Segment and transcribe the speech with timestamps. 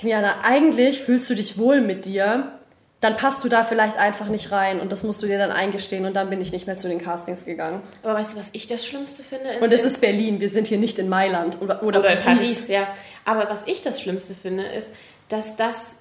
[0.00, 2.52] Kimiana, eigentlich fühlst du dich wohl mit dir,
[3.00, 6.06] dann passt du da vielleicht einfach nicht rein und das musst du dir dann eingestehen
[6.06, 7.82] und dann bin ich nicht mehr zu den Castings gegangen.
[8.02, 9.58] Aber weißt du, was ich das Schlimmste finde?
[9.60, 12.24] und es ist Berlin, wir sind hier nicht in Mailand oder, oder, oder Paris.
[12.24, 12.68] Paris.
[12.68, 12.88] Ja,
[13.26, 14.90] aber was ich das Schlimmste finde, ist,
[15.28, 15.98] dass das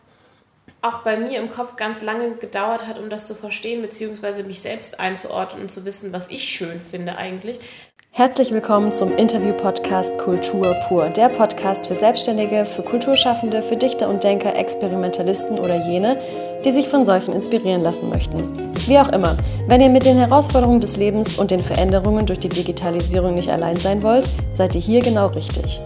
[0.81, 4.61] auch bei mir im Kopf ganz lange gedauert hat, um das zu verstehen, beziehungsweise mich
[4.61, 7.59] selbst einzuordnen und zu wissen, was ich schön finde eigentlich.
[8.19, 14.25] Herzlich willkommen zum Interview-Podcast Kultur pur, der Podcast für Selbstständige, für Kulturschaffende, für Dichter und
[14.25, 16.19] Denker, Experimentalisten oder jene,
[16.65, 18.43] die sich von solchen inspirieren lassen möchten.
[18.87, 19.37] Wie auch immer,
[19.67, 23.77] wenn ihr mit den Herausforderungen des Lebens und den Veränderungen durch die Digitalisierung nicht allein
[23.77, 25.79] sein wollt, seid ihr hier genau richtig.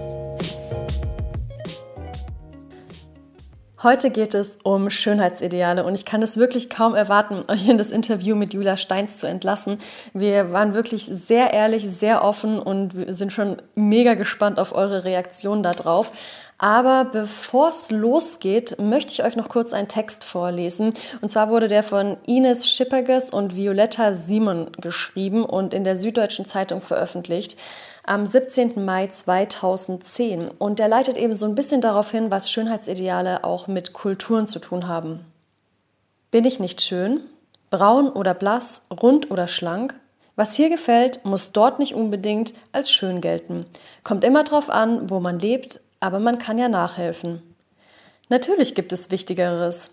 [3.84, 7.90] Heute geht es um Schönheitsideale und ich kann es wirklich kaum erwarten, euch in das
[7.90, 9.78] Interview mit Julia Steins zu entlassen.
[10.14, 15.64] Wir waren wirklich sehr ehrlich, sehr offen und sind schon mega gespannt auf eure Reaktion
[15.64, 16.14] darauf.
[16.58, 20.94] Aber bevor es losgeht, möchte ich euch noch kurz einen Text vorlesen.
[21.20, 26.46] Und zwar wurde der von Ines Schipperges und Violetta Simon geschrieben und in der Süddeutschen
[26.46, 27.58] Zeitung veröffentlicht
[28.04, 28.84] am 17.
[28.84, 30.50] Mai 2010.
[30.50, 34.60] Und der leitet eben so ein bisschen darauf hin, was Schönheitsideale auch mit Kulturen zu
[34.60, 35.26] tun haben.
[36.30, 37.22] Bin ich nicht schön?
[37.70, 39.96] Braun oder blass, rund oder schlank?
[40.36, 43.66] Was hier gefällt, muss dort nicht unbedingt als schön gelten.
[44.04, 47.42] Kommt immer drauf an, wo man lebt, aber man kann ja nachhelfen.
[48.30, 49.92] Natürlich gibt es Wichtigeres.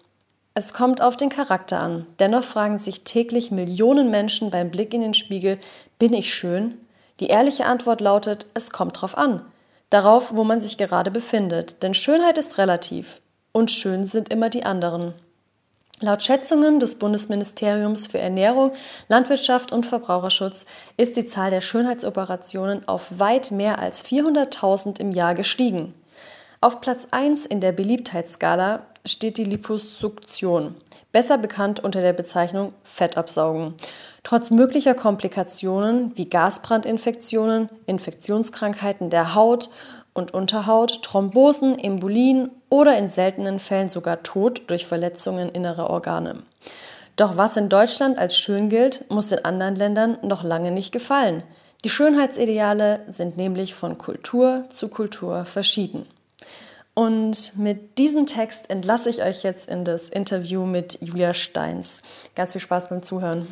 [0.55, 2.06] Es kommt auf den Charakter an.
[2.19, 5.58] Dennoch fragen sich täglich Millionen Menschen beim Blick in den Spiegel,
[5.98, 6.78] bin ich schön?
[7.21, 9.43] Die ehrliche Antwort lautet, es kommt drauf an.
[9.91, 11.83] Darauf, wo man sich gerade befindet.
[11.83, 13.21] Denn Schönheit ist relativ.
[13.53, 15.15] Und schön sind immer die anderen.
[16.03, 18.73] Laut Schätzungen des Bundesministeriums für Ernährung,
[19.09, 20.65] Landwirtschaft und Verbraucherschutz
[20.97, 25.93] ist die Zahl der Schönheitsoperationen auf weit mehr als 400.000 im Jahr gestiegen.
[26.62, 30.75] Auf Platz 1 in der Beliebtheitsskala steht die Liposuktion,
[31.12, 33.75] besser bekannt unter der Bezeichnung Fettabsaugen.
[34.23, 39.71] Trotz möglicher Komplikationen wie Gasbrandinfektionen, Infektionskrankheiten der Haut
[40.12, 46.43] und Unterhaut, Thrombosen, Embolien oder in seltenen Fällen sogar Tod durch Verletzungen innerer Organe.
[47.17, 51.43] Doch was in Deutschland als schön gilt, muss in anderen Ländern noch lange nicht gefallen.
[51.84, 56.06] Die Schönheitsideale sind nämlich von Kultur zu Kultur verschieden.
[57.00, 62.03] Und mit diesem Text entlasse ich euch jetzt in das Interview mit Julia Steins.
[62.34, 63.49] Ganz viel Spaß beim Zuhören.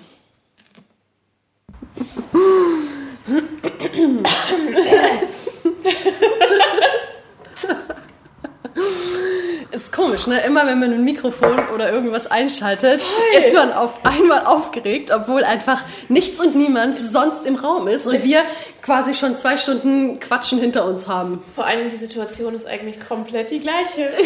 [9.70, 10.40] ist komisch, ne?
[10.44, 13.40] Immer wenn man ein Mikrofon oder irgendwas einschaltet, Voll.
[13.40, 18.22] ist man auf einmal aufgeregt, obwohl einfach nichts und niemand sonst im Raum ist und
[18.22, 18.42] wir
[18.82, 21.42] quasi schon zwei Stunden Quatschen hinter uns haben.
[21.54, 24.10] Vor allem die Situation ist eigentlich komplett die gleiche.
[24.16, 24.24] Wir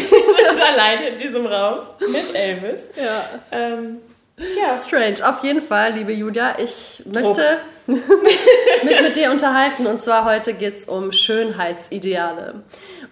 [0.49, 2.83] sind alleine in diesem Raum mit Elvis.
[2.97, 3.25] Ja.
[3.51, 3.99] Ähm,
[4.39, 4.79] ja.
[4.79, 5.29] Strange.
[5.29, 9.87] Auf jeden Fall, liebe Julia, ich möchte mich mit dir unterhalten.
[9.87, 12.63] Und zwar heute geht es um Schönheitsideale.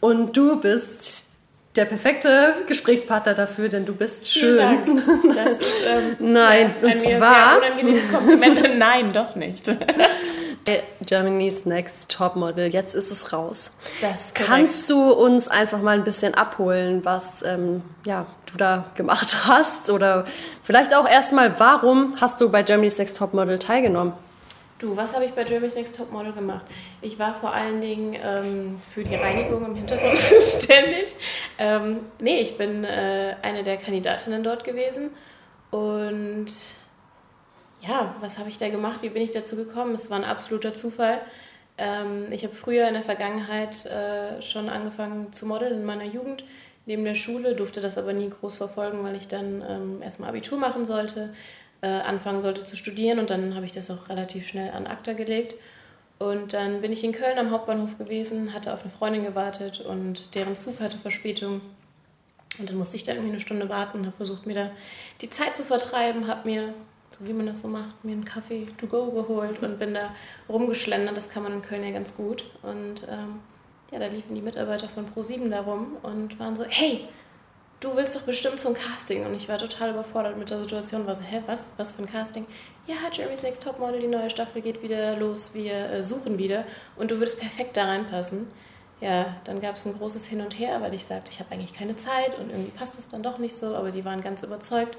[0.00, 1.29] Und du bist
[1.76, 4.60] der perfekte Gesprächspartner dafür, denn du bist schön.
[5.34, 7.60] Das ist, ähm, Nein, ja, und zwar.
[8.76, 9.70] Nein, doch nicht.
[11.06, 13.72] Germany's Next Topmodel, jetzt ist es raus.
[14.00, 19.36] Das Kannst du uns einfach mal ein bisschen abholen, was ähm, ja, du da gemacht
[19.46, 19.90] hast?
[19.90, 20.26] Oder
[20.62, 24.12] vielleicht auch erstmal, warum hast du bei Germany's Next Topmodel teilgenommen?
[24.80, 26.64] Du, was habe ich bei Germany's Next Topmodel gemacht?
[27.02, 31.16] Ich war vor allen Dingen ähm, für die Reinigung im Hintergrund zuständig.
[31.58, 35.10] Ähm, nee, ich bin äh, eine der Kandidatinnen dort gewesen
[35.70, 36.46] und
[37.82, 39.02] ja, was habe ich da gemacht?
[39.02, 39.94] Wie bin ich dazu gekommen?
[39.94, 41.20] Es war ein absoluter Zufall.
[41.76, 46.44] Ähm, ich habe früher in der Vergangenheit äh, schon angefangen zu modeln in meiner Jugend
[46.86, 50.58] neben der Schule, durfte das aber nie groß verfolgen, weil ich dann ähm, erstmal Abitur
[50.58, 51.34] machen sollte,
[51.82, 55.14] äh, anfangen sollte zu studieren und dann habe ich das auch relativ schnell an ACTA
[55.14, 55.56] gelegt.
[56.18, 60.34] Und dann bin ich in Köln am Hauptbahnhof gewesen, hatte auf eine Freundin gewartet und
[60.34, 61.62] deren Zug hatte Verspätung.
[62.58, 64.70] Und dann musste ich da irgendwie eine Stunde warten und habe versucht, mir da
[65.22, 66.74] die Zeit zu vertreiben, habe mir
[67.18, 70.14] so wie man das so macht, mir einen Kaffee to go geholt und bin da
[70.48, 71.16] rumgeschlendert.
[71.16, 72.46] Das kann man in Köln ja ganz gut.
[72.62, 73.40] Und ähm,
[73.90, 77.08] ja, da liefen die Mitarbeiter von Pro7 da rum und waren so, hey,
[77.80, 79.26] du willst doch bestimmt zum Casting.
[79.26, 81.06] Und ich war total überfordert mit der Situation.
[81.06, 81.70] War so, hä, was?
[81.76, 82.46] Was für ein Casting?
[82.86, 85.50] Ja, Jeremy's Next Topmodel, die neue Staffel geht wieder los.
[85.54, 86.64] Wir äh, suchen wieder.
[86.96, 88.46] Und du würdest perfekt da reinpassen.
[89.00, 91.72] Ja, dann gab es ein großes Hin und Her, weil ich sagte, ich habe eigentlich
[91.72, 93.74] keine Zeit und irgendwie passt es dann doch nicht so.
[93.74, 94.98] Aber die waren ganz überzeugt.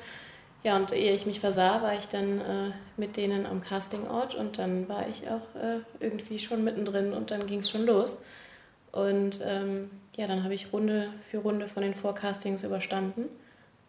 [0.64, 4.60] Ja, und ehe ich mich versah, war ich dann äh, mit denen am Castingort und
[4.60, 8.20] dann war ich auch äh, irgendwie schon mittendrin und dann ging es schon los.
[8.92, 9.90] Und ähm,
[10.22, 13.26] ja, dann habe ich Runde für Runde von den Vorcastings überstanden.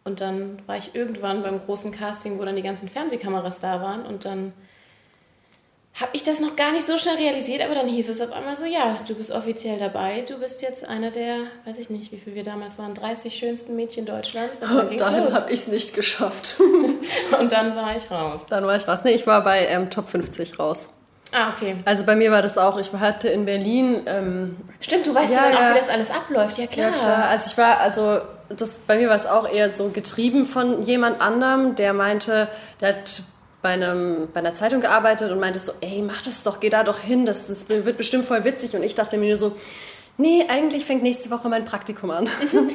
[0.03, 4.07] Und dann war ich irgendwann beim großen Casting, wo dann die ganzen Fernsehkameras da waren.
[4.07, 4.55] Und dann
[6.01, 8.57] habe ich das noch gar nicht so schnell realisiert, aber dann hieß es auf einmal
[8.57, 12.17] so, ja, du bist offiziell dabei, du bist jetzt einer der, weiß ich nicht, wie
[12.17, 14.63] viel wir damals waren, 30 schönsten Mädchen Deutschlands.
[14.63, 16.57] Und dann Dahin habe ich es nicht geschafft.
[17.39, 18.47] und dann war ich raus.
[18.49, 19.01] Dann war ich raus.
[19.05, 20.89] Nee, ich war bei ähm, Top 50 raus.
[21.33, 21.77] Ah, okay.
[21.85, 24.03] Also bei mir war das auch, ich hatte in Berlin...
[24.07, 26.91] Ähm, Stimmt, du weißt ja, dann auch, wie das alles abläuft, ja klar.
[26.91, 28.21] Ja klar, also ich war, also
[28.51, 32.49] das, bei mir war es auch eher so getrieben von jemand anderem, der meinte,
[32.81, 33.23] der hat
[33.63, 36.83] bei, einem, bei einer Zeitung gearbeitet und meinte so, ey, mach das doch, geh da
[36.83, 38.77] doch hin, das, das wird bestimmt voll witzig.
[38.77, 39.57] Und ich dachte mir so,
[40.17, 42.29] nee, eigentlich fängt nächste Woche mein Praktikum an.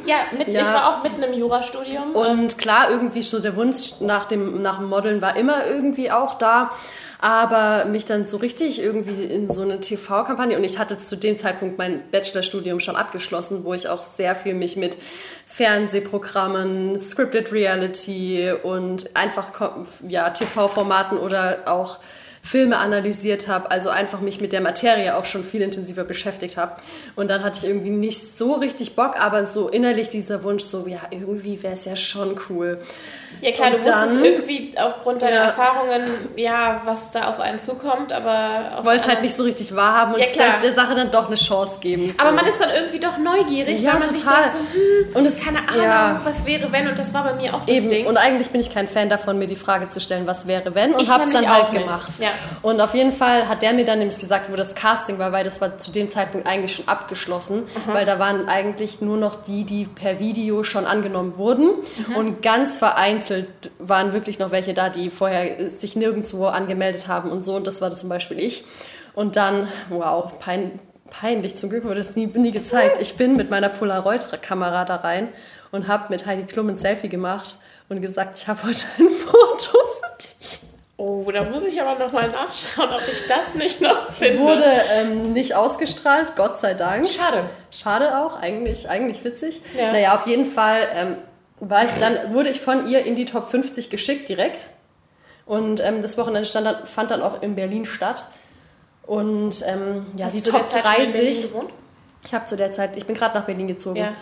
[0.05, 2.13] ja, mit, ja, ich war auch mitten im Jurastudium.
[2.13, 6.35] Und klar, irgendwie so der Wunsch nach dem, nach dem Modeln war immer irgendwie auch
[6.37, 6.71] da.
[7.19, 11.35] Aber mich dann so richtig irgendwie in so eine TV-Kampagne und ich hatte zu dem
[11.35, 14.99] Zeitpunkt mein Bachelorstudium schon abgeschlossen, wo ich auch sehr viel mich mit
[15.47, 19.49] Fernsehprogrammen, Scripted Reality und einfach
[20.07, 21.97] ja, TV-Formaten oder auch
[22.47, 26.77] Filme analysiert habe, also einfach mich mit der Materie auch schon viel intensiver beschäftigt habe.
[27.15, 30.87] Und dann hatte ich irgendwie nicht so richtig Bock, aber so innerlich dieser Wunsch, so
[30.87, 32.79] ja, irgendwie wäre es ja schon cool.
[33.41, 36.01] Ja klar, und du dann, wusstest irgendwie aufgrund deiner ja, Erfahrungen,
[36.37, 38.79] ja, was da auf einen zukommt, aber...
[38.83, 41.35] Wollte es halt nicht so richtig wahrhaben und ja, der, der, Sache dann doch eine
[41.35, 42.13] Chance geben.
[42.13, 42.19] So.
[42.19, 44.15] Aber man ist dann irgendwie doch neugierig, ja, weil man total.
[44.15, 46.21] sich denkt so, hm, und es, keine Ahnung, ja.
[46.23, 47.89] was wäre wenn und das war bei mir auch das Eben.
[47.89, 48.05] Ding.
[48.07, 50.93] Und eigentlich bin ich kein Fan davon, mir die Frage zu stellen, was wäre wenn
[50.93, 51.83] und habe es dann halt nicht.
[51.83, 52.13] gemacht.
[52.19, 52.29] Ja.
[52.61, 55.43] Und auf jeden Fall hat der mir dann nämlich gesagt, wo das Casting war, weil
[55.43, 57.93] das war zu dem Zeitpunkt eigentlich schon abgeschlossen, mhm.
[57.93, 61.69] weil da waren eigentlich nur noch die, die per Video schon angenommen wurden
[62.07, 62.15] mhm.
[62.15, 63.47] und ganz vereinzelt
[63.79, 67.81] waren wirklich noch welche da, die vorher sich nirgendwo angemeldet haben und so und das
[67.81, 68.63] war das zum Beispiel ich.
[69.13, 70.79] Und dann, wow, pein,
[71.09, 73.01] peinlich, zum Glück wurde das nie, nie gezeigt.
[73.01, 75.29] Ich bin mit meiner Polaroid-Kamera da rein
[75.71, 77.57] und habe mit Heidi Klum ein Selfie gemacht
[77.89, 80.59] und gesagt, ich habe heute ein Foto für dich.
[80.99, 84.39] Oh, da muss ich aber noch mal nachschauen, ob ich das nicht noch finde.
[84.39, 87.07] Wurde ähm, nicht ausgestrahlt, Gott sei Dank.
[87.07, 87.49] Schade.
[87.71, 89.61] Schade auch, eigentlich, eigentlich witzig.
[89.77, 89.91] Ja.
[89.91, 91.17] Naja, auf jeden Fall ähm,
[91.59, 94.69] war ich, dann wurde ich von ihr in die Top 50 geschickt direkt.
[95.45, 98.27] Und ähm, das Wochenende stand dann, fand dann auch in Berlin statt.
[99.05, 101.49] Und ähm, ja, Hast die Top 30.
[102.25, 103.97] Ich habe zu der Zeit, ich bin gerade nach Berlin gezogen.
[103.97, 104.13] Ja.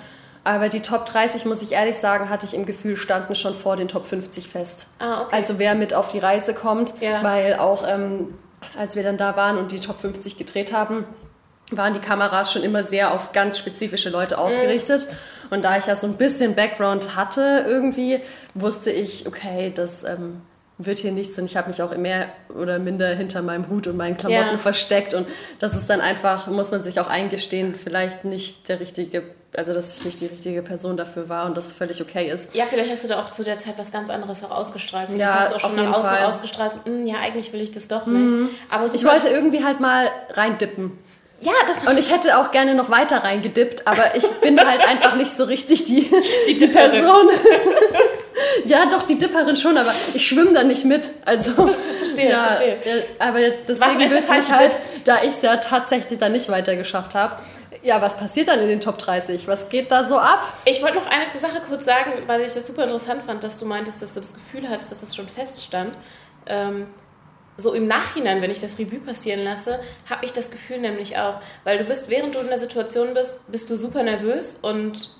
[0.46, 3.76] Aber die Top 30, muss ich ehrlich sagen, hatte ich im Gefühl, standen schon vor
[3.76, 4.88] den Top 50 fest.
[5.00, 5.36] Ah, okay.
[5.36, 7.24] Also wer mit auf die Reise kommt, ja.
[7.24, 8.36] weil auch ähm,
[8.78, 11.06] als wir dann da waren und die Top 50 gedreht haben,
[11.72, 15.08] waren die Kameras schon immer sehr auf ganz spezifische Leute ausgerichtet.
[15.10, 15.48] Mhm.
[15.50, 18.22] Und da ich ja so ein bisschen Background hatte irgendwie,
[18.54, 20.42] wusste ich, okay, das ähm,
[20.78, 23.98] wird hier nichts und ich habe mich auch mehr oder minder hinter meinem Hut und
[23.98, 24.58] meinen Klamotten ja.
[24.58, 25.26] versteckt und
[25.60, 29.24] das ist dann einfach, muss man sich auch eingestehen, vielleicht nicht der richtige,
[29.58, 32.54] also dass ich nicht die richtige Person dafür war und das völlig okay ist.
[32.54, 35.08] Ja, vielleicht hast du da auch zu der Zeit was ganz anderes auch ausgestrahlt.
[35.08, 36.26] Vielleicht ja, hast du auch schon nach außen Fall.
[36.26, 38.32] ausgestrahlt, so, hm, ja, eigentlich will ich das doch nicht.
[38.32, 38.50] Mhm.
[38.70, 40.98] Aber ich wollte irgendwie halt mal reindippen.
[41.42, 45.16] Ja, das Und ich hätte auch gerne noch weiter reingedippt, aber ich bin halt einfach
[45.16, 46.10] nicht so richtig die,
[46.48, 47.30] die, die Person.
[48.66, 51.12] ja, doch, die Dipperin schon, aber ich schwimme da nicht mit.
[51.26, 51.52] Also,
[52.00, 52.78] verstehe, ja, verstehe.
[52.86, 56.76] Ja, aber deswegen wird es mich halt, da ich es ja tatsächlich dann nicht weiter
[56.76, 57.38] geschafft habe.
[57.86, 59.48] Ja, was passiert dann in den Top 30?
[59.48, 60.42] Was geht da so ab?
[60.66, 63.66] Ich wollte noch eine Sache kurz sagen, weil ich das super interessant fand, dass du
[63.68, 65.96] meintest, dass du das Gefühl hattest, dass das schon feststand.
[66.48, 66.88] Ähm,
[67.58, 71.40] so im Nachhinein, wenn ich das Revue passieren lasse, habe ich das Gefühl nämlich auch,
[71.64, 75.12] weil du bist, während du in der Situation bist, bist du super nervös und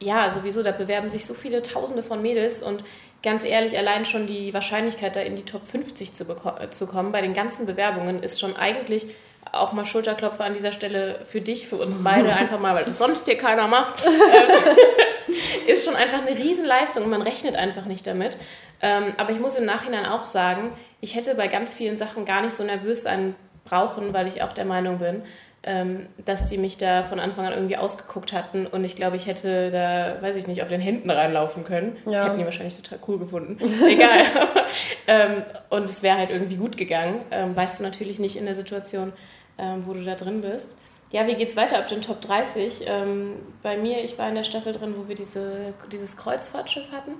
[0.00, 2.82] ja, sowieso, da bewerben sich so viele Tausende von Mädels und
[3.22, 6.24] ganz ehrlich, allein schon die Wahrscheinlichkeit, da in die Top 50 zu,
[6.70, 9.06] zu kommen, bei den ganzen Bewerbungen, ist schon eigentlich
[9.52, 12.98] auch mal Schulterklopfer an dieser Stelle für dich, für uns beide, einfach mal, weil das
[12.98, 14.04] sonst hier keiner macht,
[15.66, 18.36] ist schon einfach eine Riesenleistung und man rechnet einfach nicht damit.
[18.80, 22.42] Ähm, aber ich muss im Nachhinein auch sagen, ich hätte bei ganz vielen Sachen gar
[22.42, 25.22] nicht so nervös sein brauchen, weil ich auch der Meinung bin,
[25.64, 29.26] ähm, dass die mich da von Anfang an irgendwie ausgeguckt hatten und ich glaube, ich
[29.26, 31.96] hätte da, weiß ich nicht, auf den Händen reinlaufen können.
[32.06, 32.26] Ja.
[32.26, 33.58] Hätten die wahrscheinlich total cool gefunden.
[33.86, 34.22] Egal.
[35.08, 37.20] ähm, und es wäre halt irgendwie gut gegangen.
[37.30, 39.12] Ähm, weißt du natürlich nicht in der Situation,
[39.58, 40.76] ähm, wo du da drin bist.
[41.10, 42.84] Ja, wie geht's weiter ab den Top 30?
[42.86, 47.12] Ähm, bei mir, ich war in der Staffel drin, wo wir diese, dieses Kreuzfahrtschiff hatten.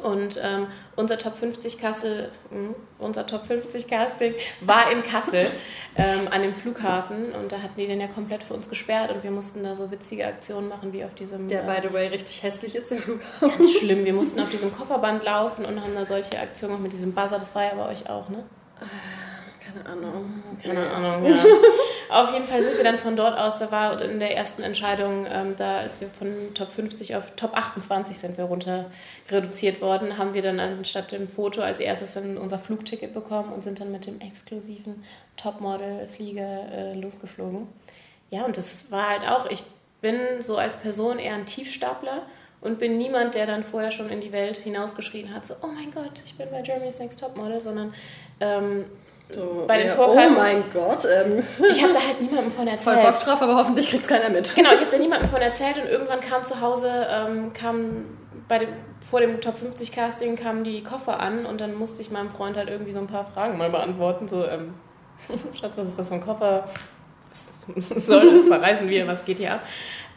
[0.00, 5.46] Und ähm, unser Top 50 Kassel, mh, hm, unser Top 50 Casting war in Kassel
[5.96, 9.22] ähm, an dem Flughafen und da hatten die den ja komplett für uns gesperrt und
[9.22, 11.46] wir mussten da so witzige Aktionen machen wie auf diesem.
[11.48, 13.50] Der by the way richtig hässlich ist der Flughafen.
[13.50, 14.06] Ganz schlimm.
[14.06, 17.38] Wir mussten auf diesem Kofferband laufen und haben da solche Aktionen gemacht mit diesem Buzzer.
[17.38, 18.44] Das war ja bei euch auch, ne?
[19.64, 20.42] Keine Ahnung.
[20.62, 21.36] Keine Ahnung, ja.
[22.10, 25.26] Auf jeden Fall sind wir dann von dort aus, da war in der ersten Entscheidung,
[25.30, 28.90] ähm, da als wir von Top 50 auf Top 28 sind wir runter
[29.30, 33.62] reduziert worden, haben wir dann anstatt dem Foto als erstes dann unser Flugticket bekommen und
[33.62, 35.04] sind dann mit dem exklusiven
[35.36, 37.68] Topmodel-Flieger äh, losgeflogen.
[38.30, 39.62] Ja, und das war halt auch, ich
[40.02, 42.26] bin so als Person eher ein Tiefstapler
[42.60, 45.90] und bin niemand, der dann vorher schon in die Welt hinausgeschrien hat, so, oh mein
[45.90, 47.94] Gott, ich bin bei Germany's Next Topmodel, sondern
[48.40, 48.84] ähm,
[49.34, 51.04] so, bei den ja, Oh mein Gott.
[51.04, 51.42] Ähm.
[51.70, 52.96] Ich habe da halt niemandem von erzählt.
[52.96, 54.54] Voll Bock drauf, aber hoffentlich kriegt es keiner mit.
[54.54, 58.04] Genau, ich habe da niemandem von erzählt und irgendwann kam zu Hause, ähm, kam
[58.48, 58.68] bei dem,
[59.00, 62.56] vor dem Top 50 Casting kamen die Koffer an und dann musste ich meinem Freund
[62.56, 64.28] halt irgendwie so ein paar Fragen mal beantworten.
[64.28, 64.74] So, ähm,
[65.58, 66.68] Schatz, was ist das für ein Koffer?
[67.66, 68.48] Was soll das?
[68.48, 69.06] Verreisen wir?
[69.06, 69.60] Was geht hier ab?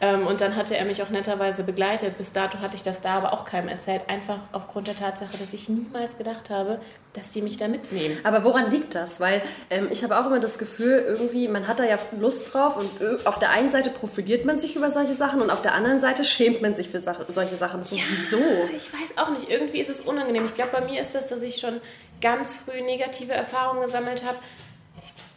[0.00, 2.18] Ähm, und dann hatte er mich auch netterweise begleitet.
[2.18, 4.02] Bis dato hatte ich das da aber auch keinem erzählt.
[4.08, 6.80] Einfach aufgrund der Tatsache, dass ich niemals gedacht habe,
[7.14, 8.18] dass die mich da mitnehmen.
[8.24, 9.20] Aber woran liegt das?
[9.20, 12.76] Weil ähm, ich habe auch immer das Gefühl, irgendwie, man hat da ja Lust drauf
[12.76, 15.98] und auf der einen Seite profiliert man sich über solche Sachen und auf der anderen
[15.98, 17.82] Seite schämt man sich für Sache, solche Sachen.
[17.82, 18.38] So, ja, wieso?
[18.74, 19.48] Ich weiß auch nicht.
[19.48, 20.44] Irgendwie ist es unangenehm.
[20.44, 21.80] Ich glaube, bei mir ist das, dass ich schon
[22.20, 24.36] ganz früh negative Erfahrungen gesammelt habe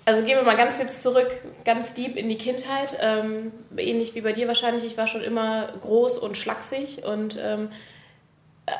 [0.09, 1.27] also gehen wir mal ganz jetzt zurück,
[1.65, 2.97] ganz deep in die Kindheit.
[2.99, 4.83] Ähm, ähnlich wie bei dir wahrscheinlich.
[4.83, 7.69] Ich war schon immer groß und schlaksig und ähm,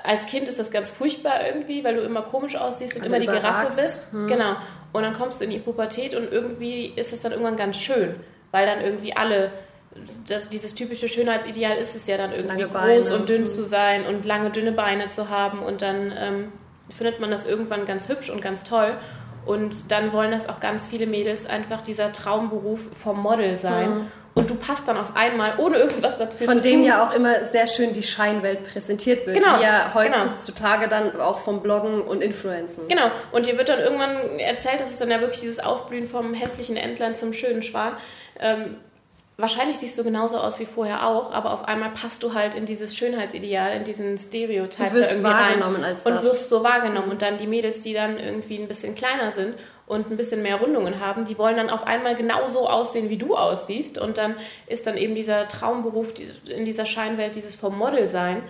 [0.04, 3.28] als Kind ist das ganz furchtbar irgendwie, weil du immer komisch aussiehst und immer die
[3.28, 4.12] Giraffe bist.
[4.12, 4.26] Hm.
[4.26, 4.56] Genau.
[4.92, 8.16] Und dann kommst du in die Pubertät und irgendwie ist es dann irgendwann ganz schön,
[8.50, 9.52] weil dann irgendwie alle
[10.28, 13.48] das, dieses typische Schönheitsideal ist es ja dann irgendwie groß und dünn hm.
[13.48, 16.52] zu sein und lange dünne Beine zu haben und dann ähm,
[16.96, 18.98] findet man das irgendwann ganz hübsch und ganz toll
[19.50, 23.90] und dann wollen das auch ganz viele Mädels einfach dieser Traumberuf vom Model sein.
[23.90, 24.08] Mhm.
[24.36, 27.66] Und du passt dann auf einmal, ohne irgendwas dazu Von dem ja auch immer sehr
[27.66, 29.36] schön die Scheinwelt präsentiert wird.
[29.36, 29.58] Genau.
[29.58, 30.20] Wie ja genau.
[30.20, 31.10] heutzutage genau.
[31.10, 32.88] dann auch vom Bloggen und Influenzen.
[32.88, 33.10] Genau.
[33.32, 36.78] Und dir wird dann irgendwann erzählt, das ist dann ja wirklich dieses Aufblühen vom hässlichen
[36.78, 37.94] Entlein zum schönen Schwan.
[38.40, 38.78] Ähm,
[39.40, 42.66] wahrscheinlich siehst du genauso aus wie vorher auch, aber auf einmal passt du halt in
[42.66, 47.10] dieses Schönheitsideal, in diesen Stereotype da irgendwie rein und wirst so wahrgenommen.
[47.10, 49.56] Und dann die Mädels, die dann irgendwie ein bisschen kleiner sind
[49.88, 53.36] und ein bisschen mehr Rundungen haben, die wollen dann auf einmal genauso aussehen, wie du
[53.36, 53.98] aussiehst.
[53.98, 54.36] Und dann
[54.68, 56.14] ist dann eben dieser Traumberuf
[56.46, 58.44] in dieser Scheinwelt, dieses vom Model sein,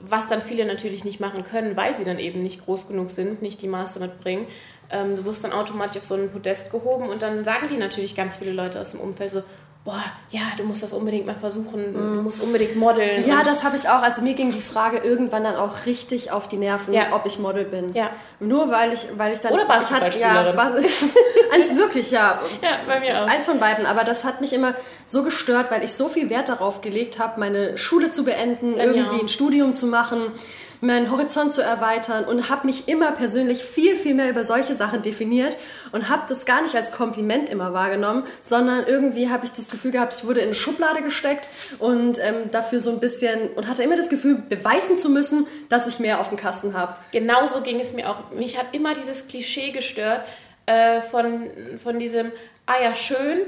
[0.00, 3.42] was dann viele natürlich nicht machen können, weil sie dann eben nicht groß genug sind,
[3.42, 4.46] nicht die Maße mitbringen.
[4.90, 8.16] Ähm, du wirst dann automatisch auf so ein Podest gehoben und dann sagen die natürlich
[8.16, 9.42] ganz viele Leute aus dem Umfeld so,
[9.84, 12.16] boah, ja, du musst das unbedingt mal versuchen, mm.
[12.16, 13.26] du musst unbedingt modeln.
[13.26, 14.02] Ja, das habe ich auch.
[14.02, 17.08] Also mir ging die Frage irgendwann dann auch richtig auf die Nerven, ja.
[17.12, 17.94] ob ich Model bin.
[17.94, 18.10] Ja.
[18.40, 19.52] Nur weil ich, weil ich dann...
[19.52, 20.56] Oder Basketballspielerin.
[20.56, 20.74] Ja,
[21.52, 22.40] eins wirklich, ja.
[22.62, 23.28] Ja, bei mir auch.
[23.28, 23.86] Eins von beiden.
[23.86, 24.74] Aber das hat mich immer
[25.06, 28.84] so gestört, weil ich so viel Wert darauf gelegt habe, meine Schule zu beenden, bei
[28.84, 30.32] irgendwie ein Studium zu machen
[30.80, 35.02] meinen Horizont zu erweitern und habe mich immer persönlich viel, viel mehr über solche Sachen
[35.02, 35.58] definiert
[35.92, 39.92] und habe das gar nicht als Kompliment immer wahrgenommen, sondern irgendwie habe ich das Gefühl
[39.92, 43.82] gehabt, ich wurde in eine Schublade gesteckt und ähm, dafür so ein bisschen und hatte
[43.82, 46.94] immer das Gefühl, beweisen zu müssen, dass ich mehr auf dem Kasten habe.
[47.12, 48.30] Genauso ging es mir auch.
[48.30, 50.22] Mich hat immer dieses Klischee gestört
[50.66, 51.50] äh, von,
[51.82, 52.32] von diesem,
[52.66, 53.40] ah ja, schön,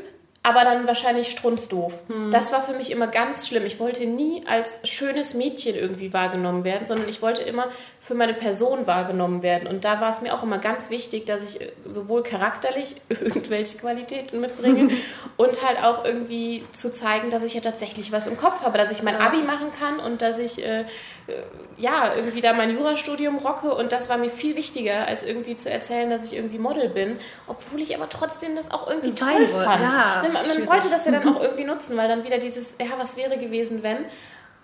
[0.42, 1.94] aber dann wahrscheinlich strunzdoof.
[2.08, 2.30] Hm.
[2.32, 3.64] Das war für mich immer ganz schlimm.
[3.64, 7.68] Ich wollte nie als schönes Mädchen irgendwie wahrgenommen werden, sondern ich wollte immer
[8.00, 9.68] für meine Person wahrgenommen werden.
[9.68, 13.78] Und da war es mir auch immer ganz wichtig, dass ich äh, sowohl charakterlich irgendwelche
[13.78, 14.96] Qualitäten mitbringe
[15.37, 18.90] und halt auch irgendwie zu zeigen, dass ich ja tatsächlich was im Kopf habe, dass
[18.90, 20.84] ich mein Abi machen kann und dass ich äh, äh,
[21.78, 23.72] ja irgendwie da mein Jurastudium rocke.
[23.72, 27.20] Und das war mir viel wichtiger, als irgendwie zu erzählen, dass ich irgendwie Model bin,
[27.46, 29.92] obwohl ich aber trotzdem das auch irgendwie Sein toll fand.
[29.92, 32.98] Ja, man, man wollte das ja dann auch irgendwie nutzen, weil dann wieder dieses, ja,
[32.98, 34.06] was wäre gewesen, wenn.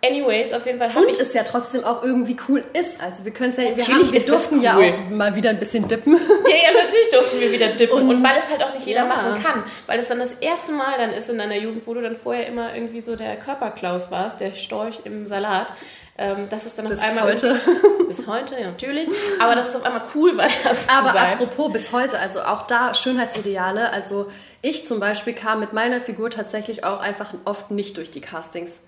[0.05, 1.19] Anyways, auf jeden Fall habe ich.
[1.19, 3.03] Und es ja trotzdem auch irgendwie cool ist.
[3.03, 4.63] Also wir können es ja, wir, haben, wir durften cool.
[4.63, 6.13] ja auch mal wieder ein bisschen dippen.
[6.15, 8.03] Ja, ja, natürlich durften wir wieder dippen.
[8.03, 9.07] Und, und weil es halt auch nicht jeder ja.
[9.07, 9.65] machen kann.
[9.87, 12.47] Weil es dann das erste Mal dann ist in deiner Jugend, wo du dann vorher
[12.47, 15.73] immer irgendwie so der Körperklaus warst, der Storch im Salat.
[16.17, 17.25] Ähm, das ist dann bis auf einmal.
[17.25, 17.61] Heute.
[18.09, 19.09] bis heute, ja, natürlich.
[19.41, 20.89] Aber das ist auf einmal cool, weil das.
[20.89, 23.93] Aber apropos bis heute, also auch da Schönheitsideale.
[23.93, 24.29] Also
[24.63, 28.81] ich zum Beispiel kam mit meiner Figur tatsächlich auch einfach oft nicht durch die Castings.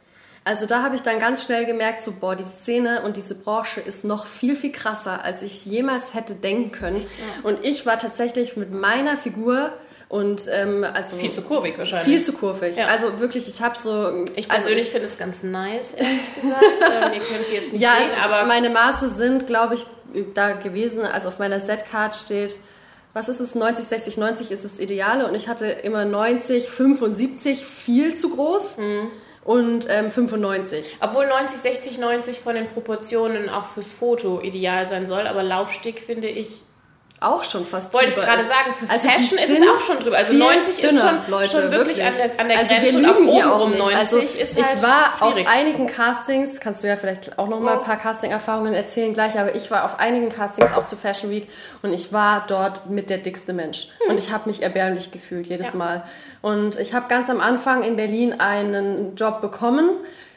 [0.43, 3.81] Also da habe ich dann ganz schnell gemerkt, so boah, die Szene und diese Branche
[3.81, 6.97] ist noch viel, viel krasser, als ich jemals hätte denken können.
[6.97, 7.49] Ja.
[7.49, 9.73] Und ich war tatsächlich mit meiner Figur
[10.09, 12.09] und ähm, also viel zu kurvig wahrscheinlich.
[12.09, 12.75] Viel zu kurvig.
[12.77, 12.87] Ja.
[12.87, 14.25] Also wirklich, ich habe so.
[14.35, 16.65] Ich also persönlich finde es ganz nice, ehrlich gesagt.
[16.65, 19.87] ähm, ihr könnt sie jetzt nicht ja, sehen, also aber meine Maße sind, glaube ich,
[20.35, 21.03] da gewesen.
[21.03, 22.59] Also auf meiner Z-Card steht
[23.13, 27.65] was ist es, 90, 60, 90 ist das Ideale und ich hatte immer 90, 75
[27.65, 28.77] viel zu groß.
[28.79, 29.11] Mhm
[29.45, 30.99] und ähm, 95.
[31.01, 36.01] Obwohl 90, 60, 90 von den Proportionen auch fürs Foto ideal sein soll, aber Laufstick
[36.01, 36.63] finde ich
[37.21, 40.17] auch schon fast Wollte ich gerade sagen, für also Fashion ist es auch schon drüber.
[40.17, 42.93] Also 90 dünner, ist schon, Leute, schon wirklich, wirklich, an der, an der also Grenze
[42.93, 45.47] wir lügen und auch oben rum 90 also ist halt Ich war schwierig.
[45.47, 49.39] auf einigen Castings, kannst du ja vielleicht auch noch mal ein paar Casting-Erfahrungen erzählen gleich,
[49.39, 51.49] aber ich war auf einigen Castings auch zu Fashion Week
[51.83, 53.89] und ich war dort mit der dickste Mensch.
[54.01, 54.13] Hm.
[54.13, 55.79] Und ich habe mich erbärmlich gefühlt jedes ja.
[55.79, 56.05] Mal.
[56.41, 59.91] Und ich habe ganz am Anfang in Berlin einen Job bekommen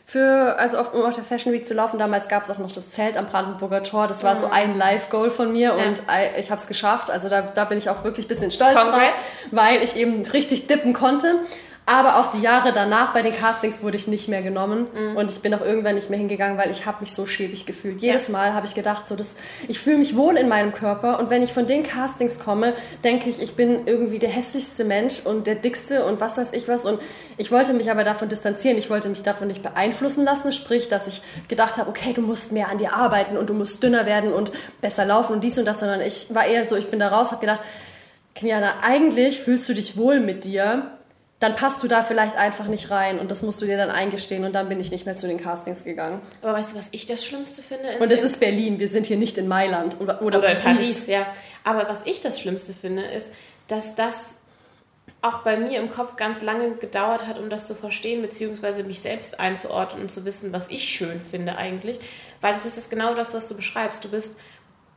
[0.06, 1.98] für, also auf, um auf der Fashion Week zu laufen.
[1.98, 4.08] Damals gab es auch noch das Zelt am Brandenburger Tor.
[4.08, 5.86] Das war so ein Live-Goal von mir ja.
[5.86, 6.04] und
[6.40, 7.10] ich habe es geschafft.
[7.10, 8.98] Also da, da bin ich auch wirklich ein bisschen stolz Congrats.
[8.98, 11.36] drauf, weil ich eben richtig dippen konnte.
[11.86, 15.18] Aber auch die Jahre danach bei den Castings wurde ich nicht mehr genommen mhm.
[15.18, 18.02] und ich bin auch irgendwann nicht mehr hingegangen, weil ich habe mich so schäbig gefühlt.
[18.02, 18.32] Jedes ja.
[18.32, 19.36] Mal habe ich gedacht, so das,
[19.68, 22.74] ich fühle mich wohl in meinem Körper und wenn ich von den Castings komme,
[23.04, 26.70] denke ich, ich bin irgendwie der hässlichste Mensch und der dickste und was weiß ich
[26.70, 27.02] was und
[27.38, 28.78] ich wollte mich aber davon distanzieren.
[28.78, 32.54] Ich wollte mich davon nicht beeinflussen lassen, sprich, dass ich gedacht habe, okay, du musst
[32.54, 35.66] mehr an dir arbeiten und du musst dünner werden und besser laufen und dies und
[35.66, 37.62] das, sondern ich war eher so, ich bin da raus, habe gedacht,
[38.36, 40.92] Kimiana, eigentlich fühlst du dich wohl mit dir
[41.44, 44.46] dann passt du da vielleicht einfach nicht rein und das musst du dir dann eingestehen
[44.46, 46.22] und dann bin ich nicht mehr zu den Castings gegangen.
[46.42, 47.90] Aber weißt du, was ich das Schlimmste finde?
[47.90, 50.64] In, und es ist Berlin, wir sind hier nicht in Mailand oder, oder, oder Paris.
[50.64, 51.08] Paris.
[51.08, 51.28] Ja,
[51.66, 53.30] aber was ich das Schlimmste finde, ist,
[53.68, 54.38] dass das
[55.22, 59.02] auch bei mir im Kopf ganz lange gedauert hat, um das zu verstehen, beziehungsweise mich
[59.02, 62.00] selbst einzuordnen und zu wissen, was ich schön finde eigentlich.
[62.40, 64.06] Weil es ist das genau das, was du beschreibst.
[64.06, 64.38] Du bist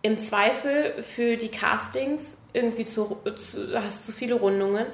[0.02, 4.86] im Zweifel für die Castings irgendwie zu, zu hast zu viele Rundungen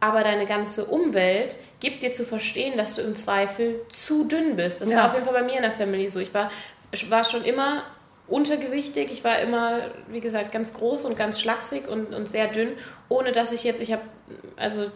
[0.00, 4.80] aber deine ganze Umwelt gibt dir zu verstehen, dass du im Zweifel zu dünn bist.
[4.80, 4.98] Das ja.
[4.98, 6.20] war auf jeden Fall bei mir in der Family so.
[6.20, 6.50] Ich war,
[6.90, 7.84] ich war schon immer
[8.28, 12.72] untergewichtig, ich war immer, wie gesagt, ganz groß und ganz schlaksig und, und sehr dünn,
[13.08, 14.02] ohne dass ich jetzt, ich habe,
[14.56, 14.90] also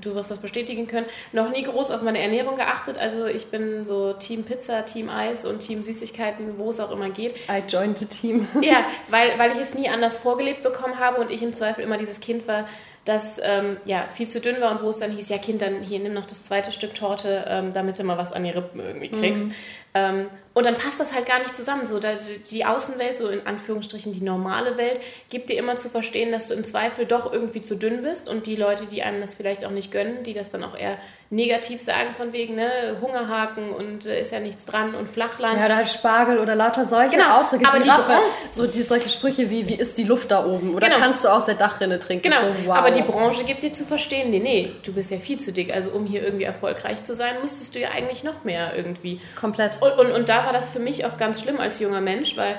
[0.00, 2.98] du wirst das bestätigen können, noch nie groß auf meine Ernährung geachtet.
[2.98, 7.10] Also ich bin so Team Pizza, Team Eis und Team Süßigkeiten, wo es auch immer
[7.10, 7.34] geht.
[7.50, 8.46] I joined the team.
[8.62, 11.96] Ja, weil, weil ich es nie anders vorgelebt bekommen habe und ich im Zweifel immer
[11.96, 12.68] dieses Kind war,
[13.08, 15.80] das ähm, ja, viel zu dünn war und wo es dann hieß, ja Kind, dann
[15.82, 18.80] hier nimm noch das zweite Stück Torte, ähm, damit du mal was an die Rippen
[18.80, 19.46] irgendwie kriegst.
[19.46, 19.54] Mhm.
[19.98, 20.28] Ähm,
[20.58, 21.86] und dann passt das halt gar nicht zusammen.
[21.86, 26.48] So, die Außenwelt, so in Anführungsstrichen die normale Welt, gibt dir immer zu verstehen, dass
[26.48, 28.28] du im Zweifel doch irgendwie zu dünn bist.
[28.28, 30.98] Und die Leute, die einem das vielleicht auch nicht gönnen, die das dann auch eher
[31.30, 35.58] negativ sagen, von wegen ne, Hungerhaken und äh, ist ja nichts dran und Flachland.
[35.58, 37.38] Ja, oder halt Spargel oder lauter solche genau.
[37.38, 37.68] Ausdrücke.
[37.68, 40.74] Aber die Branche, so die, solche Sprüche wie, wie ist die Luft da oben?
[40.74, 41.00] Oder genau.
[41.00, 42.30] kannst du aus der Dachrinne trinken?
[42.30, 42.40] Genau.
[42.40, 42.76] So, wow.
[42.76, 45.72] Aber die Branche gibt dir zu verstehen, nee, nee, du bist ja viel zu dick.
[45.74, 49.20] Also um hier irgendwie erfolgreich zu sein, müsstest du ja eigentlich noch mehr irgendwie.
[49.38, 49.82] Komplett.
[49.82, 52.58] Und, und, und da war das für mich auch ganz schlimm als junger Mensch, weil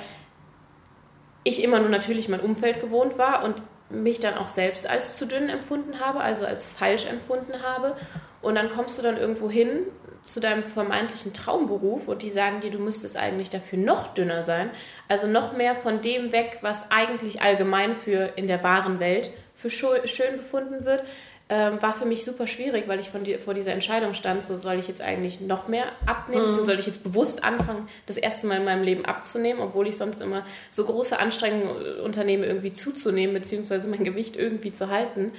[1.44, 5.26] ich immer nur natürlich mein Umfeld gewohnt war und mich dann auch selbst als zu
[5.26, 7.96] dünn empfunden habe, also als falsch empfunden habe.
[8.42, 9.88] Und dann kommst du dann irgendwo hin
[10.22, 14.70] zu deinem vermeintlichen Traumberuf und die sagen dir, du müsstest eigentlich dafür noch dünner sein.
[15.08, 19.70] Also noch mehr von dem weg, was eigentlich allgemein für in der wahren Welt für
[19.70, 21.04] schön befunden wird
[21.51, 24.55] ähm, war für mich super schwierig, weil ich von die, vor dieser Entscheidung stand, so
[24.55, 26.63] soll ich jetzt eigentlich noch mehr abnehmen, mhm.
[26.63, 30.21] soll ich jetzt bewusst anfangen, das erste Mal in meinem Leben abzunehmen, obwohl ich sonst
[30.21, 35.33] immer so große Anstrengungen unternehme, irgendwie zuzunehmen, beziehungsweise mein Gewicht irgendwie zu halten.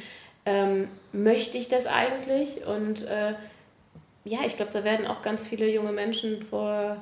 [0.44, 2.66] Ähm, möchte ich das eigentlich?
[2.66, 3.34] Und äh,
[4.24, 6.96] ja, ich glaube, da werden auch ganz viele junge Menschen vor,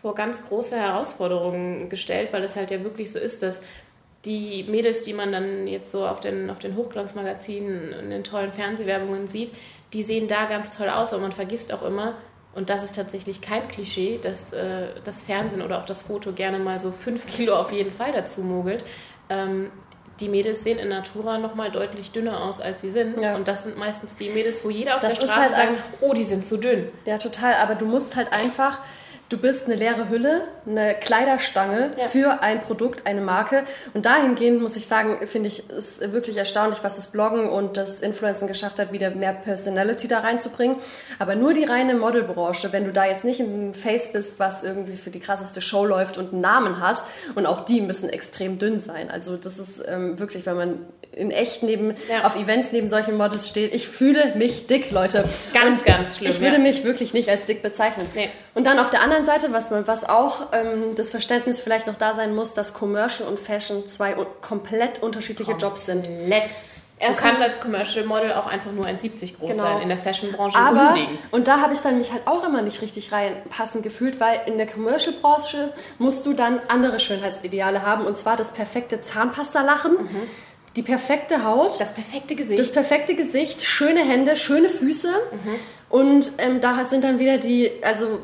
[0.00, 3.62] vor ganz große Herausforderungen gestellt, weil es halt ja wirklich so ist, dass
[4.26, 8.52] die Mädels, die man dann jetzt so auf den, auf den Hochglanzmagazinen und den tollen
[8.52, 9.52] Fernsehwerbungen sieht,
[9.92, 12.16] die sehen da ganz toll aus, aber man vergisst auch immer,
[12.54, 16.58] und das ist tatsächlich kein Klischee, dass äh, das Fernsehen oder auch das Foto gerne
[16.58, 18.82] mal so fünf Kilo auf jeden Fall dazu mogelt.
[19.28, 19.70] Ähm,
[20.20, 23.22] die Mädels sehen in Natura noch mal deutlich dünner aus, als sie sind.
[23.22, 23.36] Ja.
[23.36, 26.14] Und das sind meistens die Mädels, wo jeder auf das der Straße halt sagt, oh,
[26.14, 26.88] die sind zu dünn.
[27.04, 27.54] Ja, total.
[27.56, 28.80] Aber du musst halt einfach
[29.28, 32.04] Du bist eine leere Hülle, eine Kleiderstange ja.
[32.04, 33.64] für ein Produkt, eine Marke.
[33.92, 38.00] Und dahingehend muss ich sagen, finde ich es wirklich erstaunlich, was das Bloggen und das
[38.00, 40.76] Influencen geschafft hat, wieder mehr Personality da reinzubringen.
[41.18, 44.96] Aber nur die reine Modelbranche, wenn du da jetzt nicht ein Face bist, was irgendwie
[44.96, 47.02] für die krasseste Show läuft und einen Namen hat,
[47.34, 49.10] und auch die müssen extrem dünn sein.
[49.10, 50.78] Also das ist ähm, wirklich, wenn man
[51.16, 52.24] in echt neben, ja.
[52.24, 53.74] auf Events neben solchen Models steht.
[53.74, 55.24] Ich fühle mich dick, Leute.
[55.54, 56.30] Ganz, und ganz schlimm.
[56.30, 56.62] Ich würde ja.
[56.62, 58.06] mich wirklich nicht als dick bezeichnen.
[58.14, 58.28] Nee.
[58.54, 61.96] Und dann auf der anderen Seite, was, man, was auch ähm, das Verständnis vielleicht noch
[61.96, 65.70] da sein muss, dass Commercial und Fashion zwei komplett unterschiedliche komplett.
[65.70, 66.04] Jobs sind.
[66.04, 66.64] Komplett.
[66.98, 69.62] Du kannst als Commercial Model auch einfach nur ein 70 groß genau.
[69.64, 71.18] sein, in der Fashion-Branche Aber, Unding.
[71.30, 74.56] und da habe ich dann mich halt auch immer nicht richtig reinpassend gefühlt, weil in
[74.56, 79.92] der Commercial-Branche musst du dann andere Schönheitsideale haben und zwar das perfekte Zahnpasta-Lachen.
[79.92, 80.22] Mhm
[80.76, 81.80] die perfekte Haut.
[81.80, 82.60] Das perfekte Gesicht.
[82.60, 85.08] Das perfekte Gesicht, schöne Hände, schöne Füße.
[85.08, 85.54] Mhm.
[85.88, 88.20] Und ähm, da sind dann wieder die, also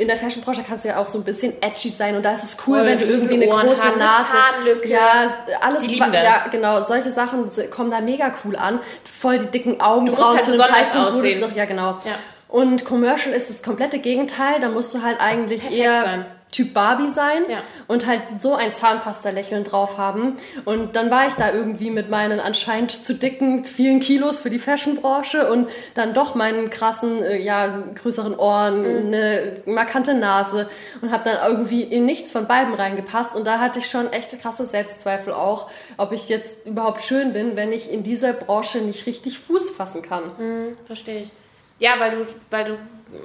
[0.00, 2.44] in der Fashionbranche kannst du ja auch so ein bisschen edgy sein und da ist
[2.44, 4.88] es cool, Voll, wenn du irgendwie eine große haben, Nase, Zahnlücke.
[4.88, 5.26] ja,
[5.60, 6.12] alles, das.
[6.12, 8.80] ja, genau, solche Sachen kommen da mega cool an.
[9.04, 11.98] Voll die dicken Augenbrauen halt zu einem Zeitpunkt, wo noch, ja genau.
[12.04, 12.14] Ja.
[12.48, 16.26] Und Commercial ist das komplette Gegenteil, da musst du halt eigentlich Perfekt eher sein.
[16.50, 17.62] Typ Barbie sein ja.
[17.86, 20.34] und halt so ein Zahnpasta-Lächeln drauf haben.
[20.64, 24.58] Und dann war ich da irgendwie mit meinen anscheinend zu dicken vielen Kilos für die
[24.58, 29.06] Fashionbranche und dann doch meinen krassen, äh, ja, größeren Ohren, mhm.
[29.06, 30.68] eine markante Nase
[31.00, 33.36] und habe dann irgendwie in nichts von beiden reingepasst.
[33.36, 37.56] Und da hatte ich schon echt krasse Selbstzweifel auch, ob ich jetzt überhaupt schön bin,
[37.56, 40.24] wenn ich in dieser Branche nicht richtig Fuß fassen kann.
[40.36, 41.30] Mhm, verstehe ich.
[41.78, 42.78] Ja, weil du, weil du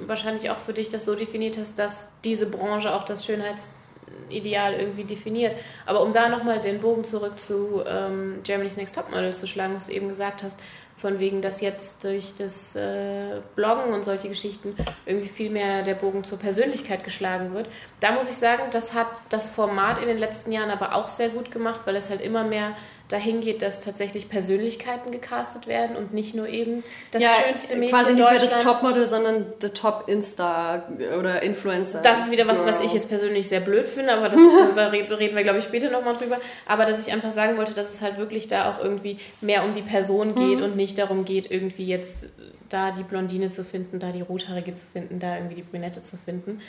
[0.06, 5.04] wahrscheinlich auch für dich das so definiert hast, dass diese Branche auch das Schönheitsideal irgendwie
[5.04, 5.56] definiert.
[5.84, 9.86] Aber um da nochmal den Bogen zurück zu ähm, Germany's Next Topmodel zu schlagen, was
[9.86, 10.58] du eben gesagt hast,
[10.96, 15.94] von wegen, dass jetzt durch das äh, Bloggen und solche Geschichten irgendwie viel mehr der
[15.94, 17.68] Bogen zur Persönlichkeit geschlagen wird.
[18.00, 21.28] Da muss ich sagen, das hat das Format in den letzten Jahren aber auch sehr
[21.28, 22.74] gut gemacht, weil es halt immer mehr
[23.08, 27.96] dahin geht, dass tatsächlich Persönlichkeiten gecastet werden und nicht nur eben das ja, schönste Mädchen
[27.96, 30.82] quasi nicht mehr das Topmodel, sondern der Top-Insta
[31.18, 32.02] oder Influencer.
[32.02, 32.74] Das ist wieder was, Girl.
[32.74, 35.64] was ich jetzt persönlich sehr blöd finde, aber das, das, da reden wir, glaube ich,
[35.64, 36.40] später nochmal drüber.
[36.66, 39.72] Aber dass ich einfach sagen wollte, dass es halt wirklich da auch irgendwie mehr um
[39.72, 40.64] die Person geht mhm.
[40.64, 42.28] und nicht darum geht, irgendwie jetzt
[42.68, 46.16] da die Blondine zu finden, da die Rothaarige zu finden, da irgendwie die Brünette zu
[46.16, 46.60] finden.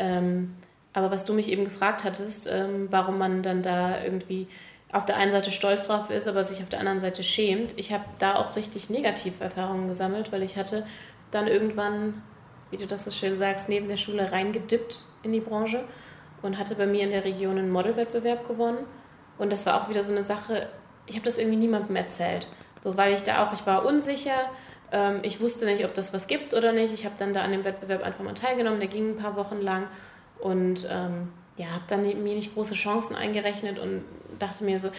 [0.00, 0.54] Ähm,
[0.92, 4.46] aber was du mich eben gefragt hattest, ähm, warum man dann da irgendwie
[4.94, 7.74] auf der einen Seite stolz drauf ist, aber sich auf der anderen Seite schämt.
[7.76, 10.86] Ich habe da auch richtig Negativerfahrungen gesammelt, weil ich hatte
[11.32, 12.22] dann irgendwann,
[12.70, 15.82] wie du das so schön sagst, neben der Schule reingedippt in die Branche
[16.42, 18.86] und hatte bei mir in der Region einen Modelwettbewerb gewonnen.
[19.36, 20.68] Und das war auch wieder so eine Sache,
[21.06, 22.46] ich habe das irgendwie niemandem erzählt.
[22.84, 24.48] So, weil ich da auch, ich war unsicher,
[24.92, 26.94] ähm, ich wusste nicht, ob das was gibt oder nicht.
[26.94, 29.60] Ich habe dann da an dem Wettbewerb einfach mal teilgenommen, der ging ein paar Wochen
[29.60, 29.88] lang
[30.38, 34.02] und ähm, ja, habe dann mir nicht große Chancen eingerechnet und
[34.38, 34.90] dachte mir so,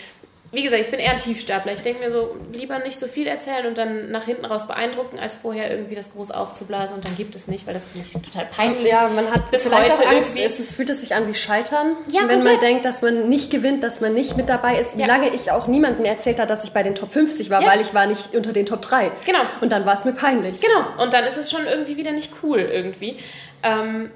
[0.55, 1.73] wie gesagt, ich bin eher ein Tiefstapler.
[1.73, 5.19] Ich denke mir so, lieber nicht so viel erzählen und dann nach hinten raus beeindrucken,
[5.19, 8.13] als vorher irgendwie das groß aufzublasen und dann gibt es nicht, weil das finde ich
[8.13, 8.87] total peinlich.
[8.87, 11.97] Ja, man hat bis vielleicht auch Angst, es, es fühlt es sich an wie Scheitern,
[12.07, 12.43] ja, wenn komplett.
[12.43, 14.97] man denkt, dass man nicht gewinnt, dass man nicht mit dabei ist.
[14.97, 15.07] Wie ja.
[15.07, 17.67] lange ich auch niemandem erzählt habe, dass ich bei den Top 50 war, ja.
[17.67, 19.11] weil ich war nicht unter den Top 3.
[19.25, 19.39] Genau.
[19.61, 20.61] Und dann war es mir peinlich.
[20.61, 21.03] Genau.
[21.03, 23.17] Und dann ist es schon irgendwie wieder nicht cool irgendwie.
[23.63, 24.11] Ähm,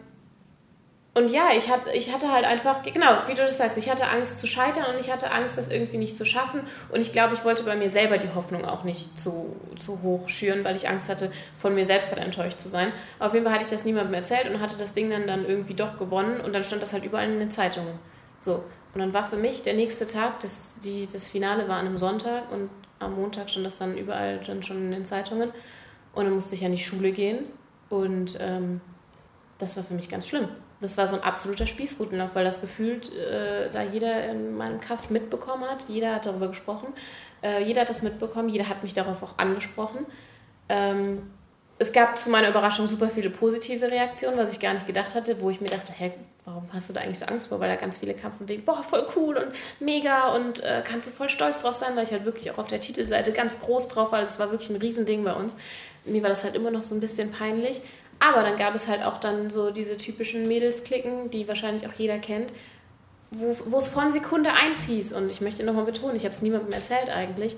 [1.19, 4.08] und ja, ich, hat, ich hatte halt einfach, genau, wie du das sagst, ich hatte
[4.08, 6.62] Angst zu scheitern und ich hatte Angst, das irgendwie nicht zu schaffen.
[6.93, 10.29] Und ich glaube, ich wollte bei mir selber die Hoffnung auch nicht zu, zu hoch
[10.29, 12.93] schüren, weil ich Angst hatte, von mir selbst dann enttäuscht zu sein.
[13.19, 15.73] Auf jeden Fall hatte ich das niemandem erzählt und hatte das Ding dann, dann irgendwie
[15.73, 17.99] doch gewonnen und dann stand das halt überall in den Zeitungen.
[18.39, 18.63] So.
[18.93, 21.97] Und dann war für mich der nächste Tag, das, die, das Finale war an einem
[21.97, 25.51] Sonntag und am Montag stand das dann überall dann schon in den Zeitungen.
[26.15, 27.39] Und dann musste ich an die Schule gehen
[27.89, 28.79] und ähm,
[29.58, 30.47] das war für mich ganz schlimm
[30.82, 35.10] das war so ein absoluter Spießrutenlauf, weil das gefühlt äh, da jeder in meinem Kaff
[35.10, 35.86] mitbekommen hat.
[35.89, 36.88] Jeder hat darüber gesprochen.
[37.42, 38.50] Äh, jeder hat das mitbekommen.
[38.50, 40.06] Jeder hat mich darauf auch angesprochen.
[40.70, 41.24] Ähm,
[41.80, 45.42] es gab zu meiner Überraschung super viele positive Reaktionen, was ich gar nicht gedacht hatte,
[45.42, 46.12] wo ich mir dachte, hä,
[46.46, 47.60] warum hast du da eigentlich so Angst vor?
[47.60, 49.48] Weil da ganz viele kamen von wegen, boah, voll cool und
[49.80, 52.68] mega und äh, kannst du voll stolz drauf sein, weil ich halt wirklich auch auf
[52.68, 54.20] der Titelseite ganz groß drauf war.
[54.20, 55.56] Das war wirklich ein Riesending bei uns.
[56.06, 57.82] Mir war das halt immer noch so ein bisschen peinlich.
[58.19, 62.19] Aber dann gab es halt auch dann so diese typischen Mädelsklicken, die wahrscheinlich auch jeder
[62.19, 62.51] kennt,
[63.32, 65.13] wo es von Sekunde 1 hieß.
[65.13, 67.55] Und ich möchte nochmal betonen, ich habe es niemandem erzählt eigentlich.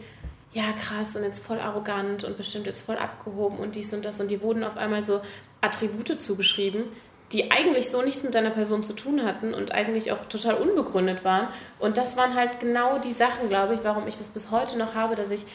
[0.54, 4.19] Ja, krass und jetzt voll arrogant und bestimmt jetzt voll abgehoben und dies und das.
[4.19, 5.21] Und die wurden auf einmal so
[5.62, 6.84] Attribute zugeschrieben,
[7.32, 11.24] die eigentlich so nichts mit deiner Person zu tun hatten und eigentlich auch total unbegründet
[11.24, 11.47] waren.
[11.80, 14.93] Und das waren halt genau die Sachen, glaube ich, warum ich das bis heute noch
[14.93, 15.45] habe, dass ich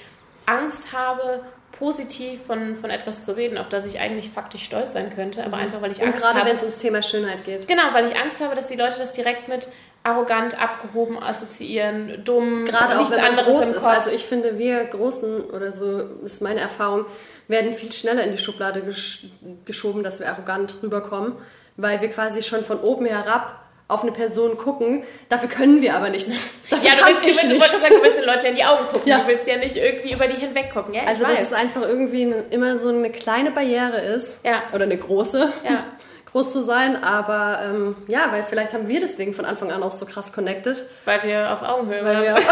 [0.47, 1.43] Angst habe
[1.79, 5.57] positiv von, von etwas zu reden, auf das ich eigentlich faktisch stolz sein könnte, aber
[5.59, 5.65] mhm.
[5.65, 6.39] einfach weil ich Angst gerade, habe.
[6.39, 7.69] Gerade wenn es ums Thema Schönheit geht.
[7.69, 9.69] Genau, weil ich Angst habe, dass die Leute das direkt mit
[10.03, 13.83] arrogant, abgehoben assoziieren, dumm, gerade nichts auch wenn man anderes groß im Kopf.
[13.83, 13.97] Ist.
[13.99, 17.05] Also ich finde, wir Großen oder so ist meine Erfahrung,
[17.49, 19.27] werden viel schneller in die Schublade gesch
[19.65, 21.35] geschoben, dass wir arrogant rüberkommen,
[21.77, 25.05] weil wir quasi schon von oben herab auf eine Person gucken.
[25.29, 26.51] Dafür können wir aber nichts.
[26.71, 29.09] Dafür ja, du willst, du, willst, sagen, du willst den Leuten in die Augen gucken.
[29.09, 29.21] Ja.
[29.21, 30.95] Du willst ja nicht irgendwie über die hinweg gucken.
[30.95, 34.41] Ja, also, dass es einfach irgendwie immer so eine kleine Barriere ist.
[34.45, 34.65] Ja.
[34.73, 35.53] Oder eine große.
[35.69, 35.85] Ja.
[36.37, 39.93] groß zu sein, aber ähm, ja, weil vielleicht haben wir deswegen von Anfang an auch
[39.93, 40.87] so krass connected.
[41.07, 42.43] Weil wir auf Augenhöhe weil waren.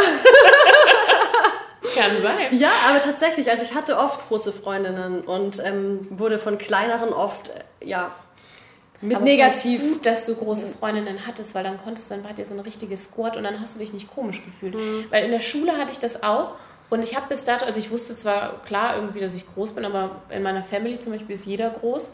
[1.94, 2.58] Kann sein.
[2.58, 7.50] Ja, aber tatsächlich, also ich hatte oft große Freundinnen und ähm, wurde von kleineren oft,
[7.50, 8.10] äh, ja,
[9.04, 9.80] mit aber negativ.
[9.80, 12.60] Gut, dass du große Freundinnen hattest, weil dann konntest du, dann war dir so ein
[12.60, 14.74] richtiges Squad und dann hast du dich nicht komisch gefühlt.
[14.74, 15.06] Mhm.
[15.10, 16.54] Weil in der Schule hatte ich das auch
[16.90, 19.84] und ich habe bis dato, also ich wusste zwar klar irgendwie, dass ich groß bin,
[19.84, 22.12] aber in meiner Family zum Beispiel ist jeder groß.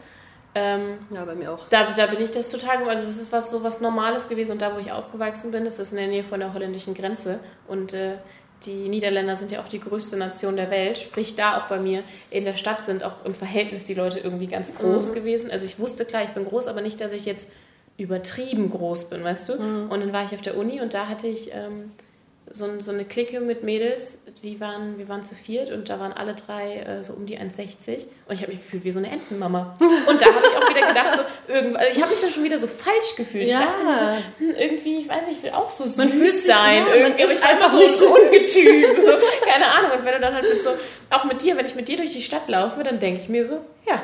[0.55, 1.69] Ähm, ja, bei mir auch.
[1.69, 4.63] Da, da bin ich das total, also das ist was so was Normales gewesen und
[4.63, 7.93] da, wo ich aufgewachsen bin, ist das in der Nähe von der holländischen Grenze und
[7.93, 8.17] äh,
[8.67, 12.03] die Niederländer sind ja auch die größte Nation der Welt, sprich da auch bei mir
[12.31, 15.15] in der Stadt sind auch im Verhältnis die Leute irgendwie ganz groß mhm.
[15.15, 15.51] gewesen.
[15.51, 17.49] Also ich wusste klar, ich bin groß, aber nicht, dass ich jetzt
[17.97, 19.55] übertrieben groß bin, weißt du?
[19.61, 19.91] Mhm.
[19.91, 21.91] Und dann war ich auf der Uni und da hatte ich ähm,
[22.53, 26.13] so, so eine Clique mit Mädels, die waren, wir waren zu viert und da waren
[26.13, 29.11] alle drei äh, so um die 1,60 und ich habe mich gefühlt wie so eine
[29.11, 29.77] Entenmama.
[29.81, 32.43] Und da habe ich auch wieder gedacht, so irgendwann, also ich habe mich dann schon
[32.45, 33.47] wieder so falsch gefühlt.
[33.47, 33.61] Ja.
[33.61, 34.05] Ich dachte mir so,
[34.39, 36.85] hm, irgendwie, ich weiß nicht, ich will auch so man süß sein.
[36.89, 38.97] Ja, irgendwie, aber ich einfach nicht so ungetüm.
[38.97, 39.99] So, keine Ahnung.
[39.99, 40.71] Und wenn du dann halt mit so,
[41.11, 43.45] auch mit dir, wenn ich mit dir durch die Stadt laufe, dann denke ich mir
[43.45, 44.03] so, ja,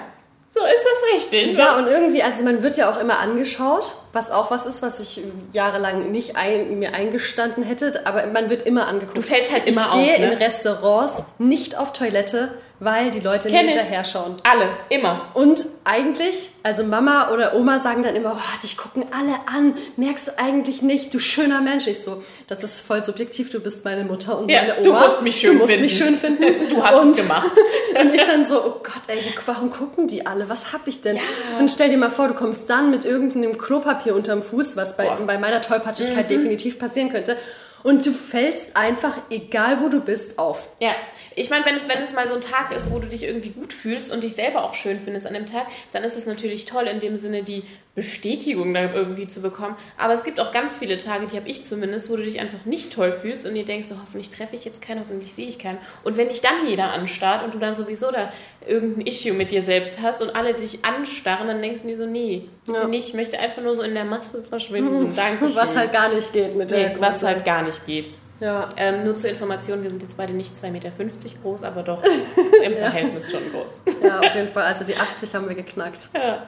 [0.51, 1.59] so ist das richtig.
[1.59, 4.99] Ja, und irgendwie, also man wird ja auch immer angeschaut, was auch was ist, was
[4.99, 5.21] ich
[5.53, 9.19] jahrelang nicht ein, mir eingestanden hätte, aber man wird immer angeguckt.
[9.19, 10.01] Du fällst halt immer ich auf.
[10.01, 10.33] Ich gehe ne?
[10.33, 14.37] in Restaurants nicht auf Toilette, weil die Leute Kenn mir hinterher schauen.
[14.43, 15.31] Alle, immer.
[15.35, 20.29] Und eigentlich, also Mama oder Oma sagen dann immer, oh, dich gucken alle an, merkst
[20.29, 21.87] du eigentlich nicht, du schöner Mensch.
[21.87, 24.83] Ich so, das ist voll subjektiv, du bist meine Mutter und ja, meine Oma.
[24.83, 25.85] Du musst mich schön du musst finden.
[25.85, 26.69] Mich schön finden.
[26.71, 27.51] du hast und, es gemacht.
[28.01, 30.49] und ich dann so, oh Gott, ey, warum gucken die alle?
[30.49, 31.17] Was hab ich denn?
[31.17, 31.23] Ja.
[31.59, 35.09] Und stell dir mal vor, du kommst dann mit irgendeinem Klopapier unterm Fuß, was bei,
[35.27, 36.35] bei meiner Tollpatschigkeit mhm.
[36.35, 37.37] definitiv passieren könnte
[37.87, 40.71] und du fällst einfach, egal wo du bist, auf.
[40.81, 40.97] Ja,
[41.37, 43.51] ich meine, wenn es, wenn es mal so ein Tag ist, wo du dich irgendwie
[43.51, 46.65] gut fühlst und dich selber auch schön findest an dem Tag, dann ist es natürlich
[46.65, 47.63] toll, in dem Sinne die
[47.97, 49.75] Bestätigung da irgendwie zu bekommen.
[49.97, 52.67] Aber es gibt auch ganz viele Tage, die habe ich zumindest, wo du dich einfach
[52.67, 55.59] nicht toll fühlst und dir denkst, so, hoffentlich treffe ich jetzt keinen, hoffentlich sehe ich
[55.59, 55.79] keinen.
[56.05, 58.31] Und wenn dich dann jeder anstarrt und du dann sowieso da
[58.67, 62.05] irgendein Issue mit dir selbst hast und alle dich anstarren, dann denkst du dir so,
[62.05, 62.87] nee, bitte ja.
[62.87, 64.87] nicht, ich möchte einfach nur so in der Masse verschwinden.
[65.07, 65.17] Mhm.
[65.17, 65.55] Danke.
[65.55, 68.09] Was halt gar nicht geht mit der nee, Was halt gar nicht geht.
[68.41, 68.69] Ja.
[68.77, 70.91] Ähm, nur zur Information, wir sind jetzt beide nicht 2,50 Meter
[71.43, 72.03] groß, aber doch
[72.65, 73.77] im Verhältnis schon groß.
[74.03, 74.65] Ja, auf jeden Fall.
[74.65, 76.09] Also die 80 haben wir geknackt.
[76.15, 76.47] Ja.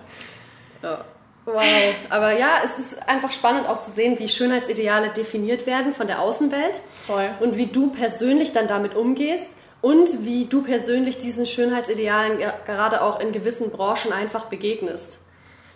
[0.83, 1.05] ja.
[1.49, 1.63] Wow.
[2.11, 6.21] Aber ja, es ist einfach spannend auch zu sehen, wie Schönheitsideale definiert werden von der
[6.21, 6.83] Außenwelt.
[7.07, 7.25] Voll.
[7.41, 9.49] Und wie du persönlich dann damit umgehst
[9.81, 15.21] und wie du persönlich diesen Schönheitsidealen gerade auch in gewissen Branchen einfach begegnest.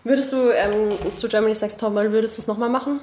[0.05, 3.01] Würdest du ähm, zu Germany's Next Topmodel, würdest du es nochmal machen?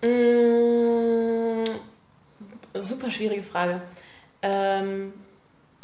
[0.00, 1.64] Mmh,
[2.74, 3.82] super schwierige Frage.
[4.40, 5.12] Ähm,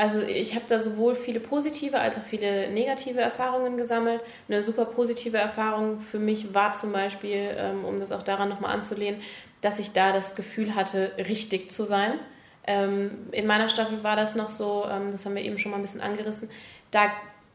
[0.00, 4.22] also ich habe da sowohl viele positive als auch viele negative Erfahrungen gesammelt.
[4.48, 8.72] Eine super positive Erfahrung für mich war zum Beispiel, ähm, um das auch daran nochmal
[8.72, 9.20] anzulehnen,
[9.60, 12.14] dass ich da das Gefühl hatte, richtig zu sein.
[12.66, 15.76] Ähm, in meiner Staffel war das noch so, ähm, das haben wir eben schon mal
[15.76, 16.48] ein bisschen angerissen,
[16.90, 17.02] da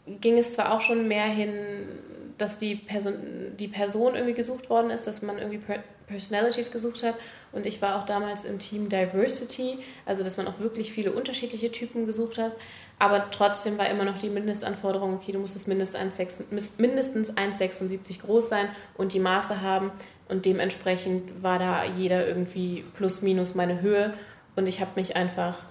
[0.05, 1.97] ging es zwar auch schon mehr hin,
[2.37, 3.15] dass die Person,
[3.57, 5.61] die Person irgendwie gesucht worden ist, dass man irgendwie
[6.07, 7.15] Personalities gesucht hat.
[7.51, 11.71] Und ich war auch damals im Team Diversity, also dass man auch wirklich viele unterschiedliche
[11.71, 12.55] Typen gesucht hat.
[12.99, 19.13] Aber trotzdem war immer noch die Mindestanforderung, okay, du musstest mindestens 1,76 groß sein und
[19.13, 19.91] die Maße haben.
[20.27, 24.13] Und dementsprechend war da jeder irgendwie plus minus meine Höhe.
[24.55, 25.63] Und ich habe mich einfach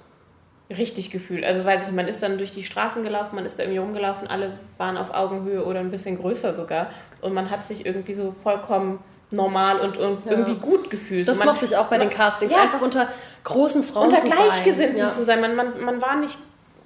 [0.70, 1.44] richtig gefühlt.
[1.44, 3.78] Also weiß ich nicht, man ist dann durch die Straßen gelaufen, man ist da irgendwie
[3.78, 6.88] rumgelaufen, alle waren auf Augenhöhe oder ein bisschen größer sogar.
[7.20, 8.98] Und man hat sich irgendwie so vollkommen
[9.30, 10.32] normal und, und ja.
[10.32, 11.28] irgendwie gut gefühlt.
[11.28, 13.08] Das man, mochte ich auch bei man, den Castings, ja, einfach unter
[13.42, 15.08] großen Frauen unter zu Gleichgesinnten ja.
[15.08, 15.40] zu sein.
[15.40, 16.38] Man, man, man war nicht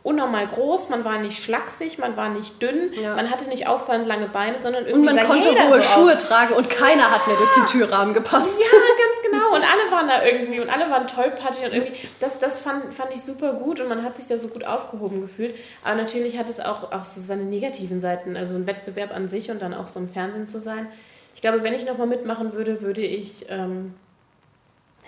[0.08, 3.14] unnormal groß, man war nicht schlaksig, man war nicht dünn, ja.
[3.14, 6.24] man hatte nicht auffallend lange Beine, sondern irgendwie Und man konnte hohe so Schuhe aus.
[6.26, 7.10] tragen und keiner ja.
[7.10, 8.58] hat mehr durch den Türrahmen gepasst.
[8.58, 9.48] Ja, ganz genau.
[9.50, 13.12] Und alle waren da irgendwie und alle waren tollpatschig und irgendwie, das, das fand, fand
[13.12, 15.54] ich super gut und man hat sich da so gut aufgehoben gefühlt.
[15.84, 19.50] Aber natürlich hat es auch, auch so seine negativen Seiten, also ein Wettbewerb an sich
[19.50, 20.88] und dann auch so im Fernsehen zu sein.
[21.34, 23.46] Ich glaube, wenn ich nochmal mitmachen würde, würde ich...
[23.50, 23.94] Ähm,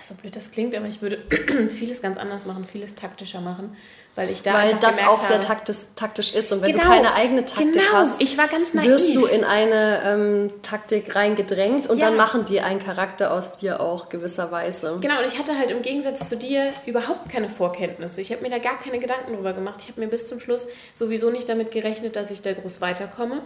[0.02, 1.18] so blöd das klingt, aber ich würde
[1.70, 3.76] vieles ganz anders machen, vieles taktischer machen,
[4.16, 7.14] weil ich da weil das auch sehr taktisch, taktisch ist und wenn genau, du keine
[7.14, 7.92] eigene Taktik genau.
[7.92, 8.88] hast, ich war ganz naiv.
[8.88, 12.08] wirst du in eine ähm, Taktik reingedrängt und ja.
[12.08, 14.98] dann machen die einen Charakter aus dir auch gewisserweise.
[15.00, 18.20] Genau und ich hatte halt im Gegensatz zu dir überhaupt keine Vorkenntnisse.
[18.20, 19.76] Ich habe mir da gar keine Gedanken drüber gemacht.
[19.82, 23.42] Ich habe mir bis zum Schluss sowieso nicht damit gerechnet, dass ich da groß weiterkomme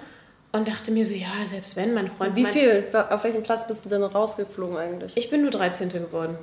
[0.54, 2.36] und dachte mir so, ja, selbst wenn mein Freund.
[2.36, 2.84] Wie viel?
[3.10, 5.12] Auf welchem Platz bist du denn rausgeflogen eigentlich?
[5.16, 5.88] Ich bin nur 13.
[5.88, 6.38] geworden.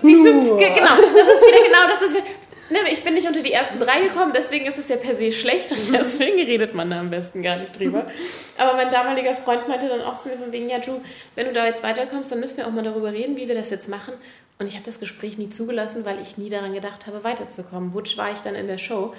[0.00, 0.32] Siehst du?
[0.32, 2.02] Genau, das ist wieder genau das.
[2.02, 2.24] Ist wieder,
[2.70, 5.32] ne, ich bin nicht unter die ersten drei gekommen, deswegen ist es ja per se
[5.32, 8.06] schlecht und deswegen redet man da am besten gar nicht drüber.
[8.58, 11.00] Aber mein damaliger Freund meinte dann auch zu mir von wegen, ja, Ju,
[11.34, 13.70] wenn du da jetzt weiterkommst, dann müssen wir auch mal darüber reden, wie wir das
[13.70, 14.14] jetzt machen.
[14.58, 17.94] Und ich habe das Gespräch nie zugelassen, weil ich nie daran gedacht habe, weiterzukommen.
[17.94, 19.14] Wutsch war ich dann in der Show.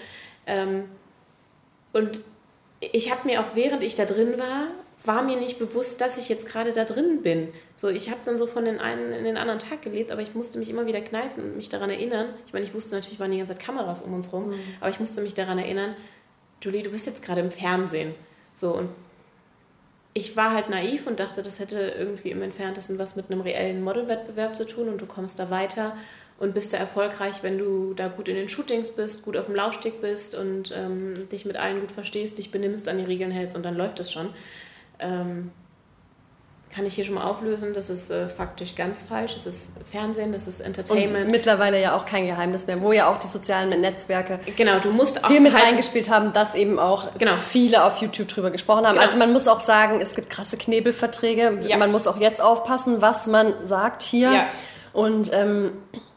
[0.46, 0.86] Ähm,
[1.94, 2.20] und
[2.80, 4.68] ich habe mir auch während ich da drin war,
[5.06, 7.50] war mir nicht bewusst, dass ich jetzt gerade da drin bin.
[7.76, 10.36] So, ich habe dann so von den einen in den anderen Tag gelebt, aber ich
[10.36, 12.34] musste mich immer wieder kneifen und mich daran erinnern.
[12.46, 14.60] Ich meine, ich wusste natürlich, waren die ganze Zeit Kameras um uns rum, mhm.
[14.82, 15.96] aber ich musste mich daran erinnern,
[16.62, 18.14] Julie, du bist jetzt gerade im Fernsehen.
[18.54, 18.90] So, und
[20.14, 23.84] ich war halt naiv und dachte, das hätte irgendwie im Entferntesten was mit einem reellen
[23.84, 25.96] Modelwettbewerb zu tun und du kommst da weiter
[26.40, 29.56] und bist da erfolgreich, wenn du da gut in den Shootings bist, gut auf dem
[29.56, 33.56] Laufsteg bist und ähm, dich mit allen gut verstehst, dich benimmst, an die Regeln hältst
[33.56, 34.30] und dann läuft es schon.
[35.00, 35.52] Ähm,
[36.74, 39.34] kann ich hier schon mal auflösen, das ist äh, faktisch ganz falsch.
[39.34, 41.26] Das ist Fernsehen, das ist Entertainment.
[41.26, 44.92] Und mittlerweile ja auch kein Geheimnis mehr, wo ja auch die sozialen Netzwerke genau, du
[44.92, 47.32] musst viel mit reingespielt haben, dass eben auch genau.
[47.34, 48.94] viele auf YouTube drüber gesprochen haben.
[48.94, 49.06] Genau.
[49.06, 51.60] Also man muss auch sagen, es gibt krasse Knebelverträge.
[51.66, 51.78] Ja.
[51.78, 54.32] Man muss auch jetzt aufpassen, was man sagt hier.
[54.32, 54.48] Ja.
[54.94, 55.72] Und ähm,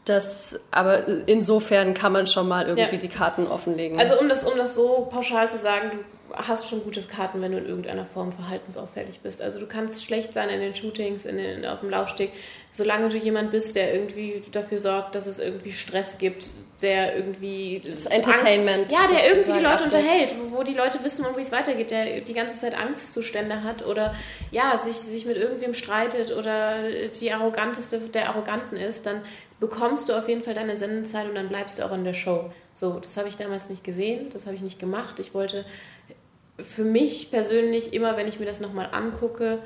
[0.05, 3.01] das, aber insofern kann man schon mal irgendwie ja.
[3.01, 3.99] die Karten offenlegen.
[3.99, 7.51] Also um das, um das so pauschal zu sagen, du hast schon gute Karten, wenn
[7.51, 9.41] du in irgendeiner Form verhaltensauffällig bist.
[9.41, 12.31] Also du kannst schlecht sein in den Shootings, in den, auf dem Laufsteg,
[12.71, 16.47] solange du jemand bist, der irgendwie dafür sorgt, dass es irgendwie Stress gibt,
[16.81, 19.93] der irgendwie das Entertainment, Angst, ja, der irgendwie die Leute abdeckt.
[19.93, 23.85] unterhält, wo, wo, die Leute wissen, wie es weitergeht, der die ganze Zeit Angstzustände hat
[23.85, 24.15] oder
[24.51, 26.89] ja sich, sich mit irgendwem streitet oder
[27.19, 29.21] die arroganteste der Arroganten ist, dann
[29.63, 32.51] bekommst du auf jeden Fall deine Sendezeit und dann bleibst du auch in der Show.
[32.73, 35.19] So, das habe ich damals nicht gesehen, das habe ich nicht gemacht.
[35.19, 35.63] Ich wollte
[36.59, 39.59] für mich persönlich immer, wenn ich mir das nochmal angucke,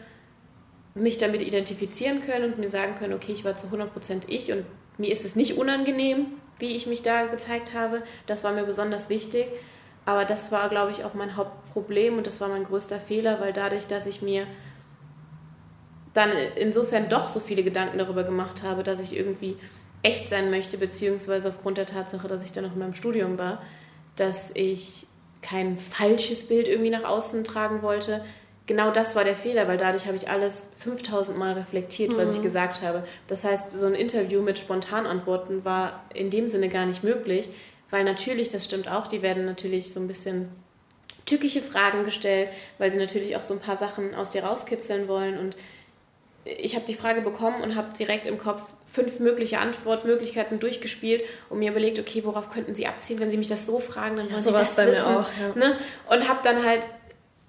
[0.93, 4.65] mich damit identifizieren können und mir sagen können, okay, ich war zu 100% ich und
[4.99, 6.27] mir ist es nicht unangenehm,
[6.59, 8.03] wie ich mich da gezeigt habe.
[8.27, 9.47] Das war mir besonders wichtig.
[10.05, 13.51] Aber das war, glaube ich, auch mein Hauptproblem und das war mein größter Fehler, weil
[13.51, 14.45] dadurch, dass ich mir
[16.13, 19.57] dann insofern doch so viele Gedanken darüber gemacht habe, dass ich irgendwie
[20.03, 23.61] echt sein möchte, beziehungsweise aufgrund der Tatsache, dass ich dann noch in meinem Studium war,
[24.15, 25.07] dass ich
[25.41, 28.23] kein falsches Bild irgendwie nach außen tragen wollte.
[28.65, 32.17] Genau das war der Fehler, weil dadurch habe ich alles 5000 Mal reflektiert, mhm.
[32.17, 32.43] was ich mhm.
[32.43, 33.05] gesagt habe.
[33.27, 37.49] Das heißt, so ein Interview mit Spontanantworten war in dem Sinne gar nicht möglich,
[37.89, 40.49] weil natürlich, das stimmt auch, die werden natürlich so ein bisschen
[41.25, 45.37] tückische Fragen gestellt, weil sie natürlich auch so ein paar Sachen aus dir rauskitzeln wollen
[45.37, 45.55] und
[46.59, 51.59] ich habe die Frage bekommen und habe direkt im Kopf fünf mögliche Antwortmöglichkeiten durchgespielt und
[51.59, 54.39] mir überlegt, okay, worauf könnten Sie abziehen, wenn Sie mich das so fragen, dann ja,
[54.39, 55.03] Sie das bei wissen.
[55.03, 55.55] Mir auch, ja.
[55.55, 55.77] ne?
[56.09, 56.87] Und habe dann halt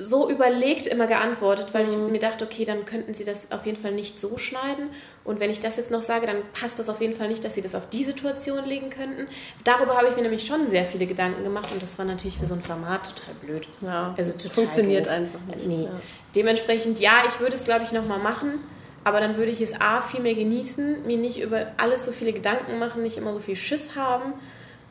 [0.01, 1.91] so überlegt immer geantwortet, weil mhm.
[1.91, 4.91] ich mir dachte, okay, dann könnten Sie das auf jeden Fall nicht so schneiden.
[5.25, 7.55] Und wenn ich das jetzt noch sage, dann passt das auf jeden Fall nicht, dass
[7.55, 9.27] Sie das auf die Situation legen könnten.
[9.65, 12.47] Darüber habe ich mir nämlich schon sehr viele Gedanken gemacht und das war natürlich für
[12.47, 13.69] so ein Format total blöd.
[13.83, 15.15] Ja, also total funktioniert doof.
[15.15, 15.67] einfach nicht.
[15.67, 15.85] Nee.
[15.85, 16.01] Ja.
[16.37, 18.61] Dementsprechend, ja, ich würde es, glaube ich, nochmal machen
[19.09, 22.35] aber dann würde ich es A viel mehr genießen, mir nicht über alles so viele
[22.35, 24.35] Gedanken machen, nicht immer so viel Schiss haben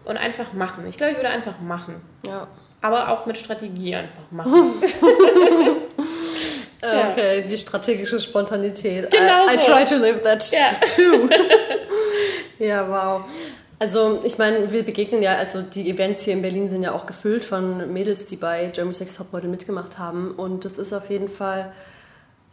[0.06, 0.88] und einfach machen.
[0.88, 2.02] Ich glaube, ich würde einfach machen.
[2.26, 2.48] Ja.
[2.82, 4.74] Aber auch mit Strategie einfach machen.
[7.12, 9.12] okay, die strategische Spontanität.
[9.12, 10.74] Genau I, I try to live that ja.
[10.96, 11.30] too.
[12.58, 13.22] ja, wow.
[13.78, 17.06] Also ich meine, wir begegnen ja, also die Events hier in Berlin sind ja auch
[17.06, 20.32] gefüllt von Mädels, die bei Germany's Next Topmodel mitgemacht haben.
[20.32, 21.72] Und das ist auf jeden Fall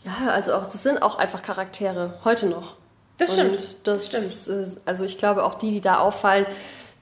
[0.04, 2.76] ja, also auch, das sind auch einfach Charaktere, heute noch.
[3.18, 3.54] Das stimmt.
[3.54, 4.80] das, das stimmt.
[4.84, 6.46] Also ich glaube auch die, die da auffallen,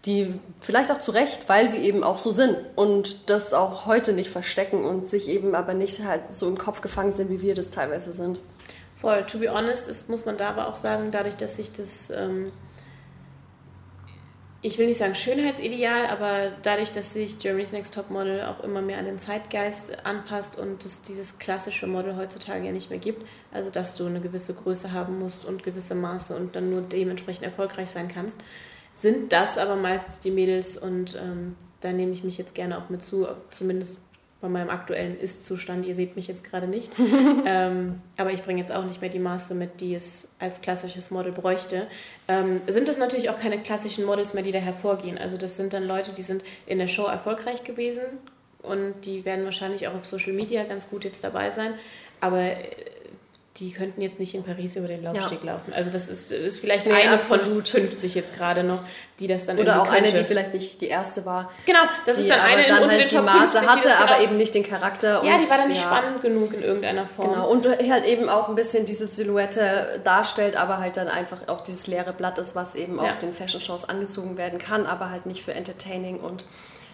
[0.04, 4.12] die vielleicht auch zu Recht, weil sie eben auch so sind und das auch heute
[4.12, 7.54] nicht verstecken und sich eben aber nicht halt so im Kopf gefangen sind, wie wir
[7.54, 8.38] das teilweise sind.
[8.96, 12.10] Voll, to be honest, das muss man da aber auch sagen, dadurch, dass sich das
[12.10, 12.52] ähm,
[14.64, 18.80] ich will nicht sagen Schönheitsideal, aber dadurch, dass sich Germany's Next Top Model auch immer
[18.80, 23.26] mehr an den Zeitgeist anpasst und es dieses klassische Model heutzutage ja nicht mehr gibt,
[23.50, 27.44] also dass du eine gewisse Größe haben musst und gewisse Maße und dann nur dementsprechend
[27.44, 28.38] erfolgreich sein kannst,
[28.94, 32.88] sind das aber meistens die Mädels und ähm, da nehme ich mich jetzt gerne auch
[32.88, 34.00] mit zu, zumindest
[34.42, 35.86] bei meinem aktuellen Ist-Zustand.
[35.86, 36.92] Ihr seht mich jetzt gerade nicht.
[37.46, 41.12] ähm, aber ich bringe jetzt auch nicht mehr die Maße mit, die es als klassisches
[41.12, 41.86] Model bräuchte.
[42.26, 45.16] Ähm, sind das natürlich auch keine klassischen Models mehr, die da hervorgehen.
[45.16, 48.02] Also das sind dann Leute, die sind in der Show erfolgreich gewesen
[48.62, 51.74] und die werden wahrscheinlich auch auf Social Media ganz gut jetzt dabei sein.
[52.20, 52.66] Aber äh,
[53.62, 55.52] die könnten jetzt nicht in Paris über den Laufsteg ja.
[55.52, 55.72] laufen.
[55.72, 57.68] Also das ist, ist vielleicht nee, eine absolut.
[57.68, 58.80] von 50 jetzt gerade noch,
[59.20, 60.08] die das dann Oder auch könnte.
[60.08, 61.52] eine, die vielleicht nicht die erste war.
[61.64, 63.94] Genau, das ist dann eine dann unter halt den Top die Maße 50, hatte, die
[63.94, 65.22] aber eben nicht den Charakter.
[65.24, 65.86] Ja, die war dann nicht ja.
[65.86, 67.30] spannend genug in irgendeiner Form.
[67.30, 71.60] Genau, und halt eben auch ein bisschen diese Silhouette darstellt, aber halt dann einfach auch
[71.60, 73.02] dieses leere Blatt ist, was eben ja.
[73.02, 76.46] auf den Fashion-Shows angezogen werden kann, aber halt nicht für Entertaining und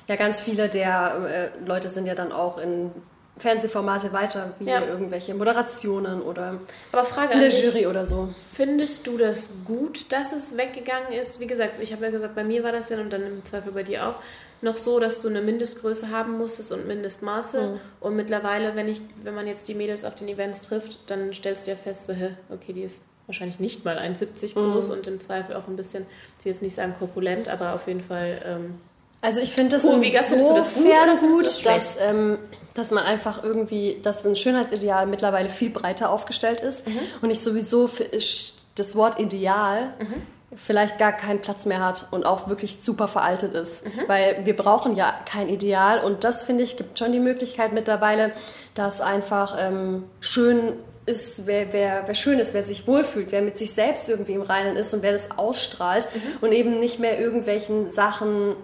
[0.07, 2.91] ja, ganz viele der äh, Leute sind ja dann auch in
[3.39, 4.85] Fernsehformate weiter, wie ja.
[4.85, 6.61] irgendwelche Moderationen oder
[6.93, 8.29] Aber Frage in der Jury oder so.
[8.53, 11.41] Findest du das gut, dass es weggegangen ist?
[11.41, 13.73] Wie gesagt, ich habe ja gesagt, bei mir war das ja und dann im Zweifel
[13.73, 14.17] bei dir auch
[14.61, 17.61] noch so, dass du eine Mindestgröße haben musstest und Mindestmaße.
[17.61, 17.81] Mhm.
[18.01, 21.67] Und mittlerweile, wenn ich, wenn man jetzt die Mädels auf den Events trifft, dann stellst
[21.67, 22.15] du ja fest, so,
[22.51, 24.95] okay, die ist wahrscheinlich nicht mal 1,70 groß mhm.
[24.95, 26.07] und im Zweifel auch ein bisschen,
[26.39, 28.75] ich will jetzt nicht sagen korpulent, aber auf jeden Fall ähm,
[29.21, 32.39] Also ich finde das insofern gut, gut dass, ähm,
[32.79, 36.99] dass man einfach irgendwie, dass ein Schönheitsideal mittlerweile viel breiter aufgestellt ist mhm.
[37.23, 40.23] und ich sowieso für das Wort Ideal mhm.
[40.57, 43.85] vielleicht gar keinen Platz mehr hat und auch wirklich super veraltet ist.
[43.85, 43.91] Mhm.
[44.07, 48.33] Weil wir brauchen ja kein Ideal und das finde ich, gibt schon die Möglichkeit mittlerweile,
[48.75, 50.75] dass einfach ähm, schön
[51.05, 54.43] ist, wer, wer, wer schön ist, wer sich wohlfühlt, wer mit sich selbst irgendwie im
[54.43, 56.47] Reinen ist und wer das ausstrahlt mhm.
[56.47, 58.55] und eben nicht mehr irgendwelchen Sachen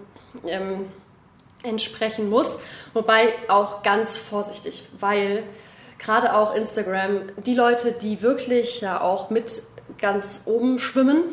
[0.47, 0.85] ähm,
[1.65, 2.47] entsprechen muss.
[2.93, 5.43] Wobei auch ganz vorsichtig, weil
[5.97, 9.63] gerade auch Instagram, die Leute, die wirklich ja auch mit
[9.99, 11.23] ganz oben schwimmen,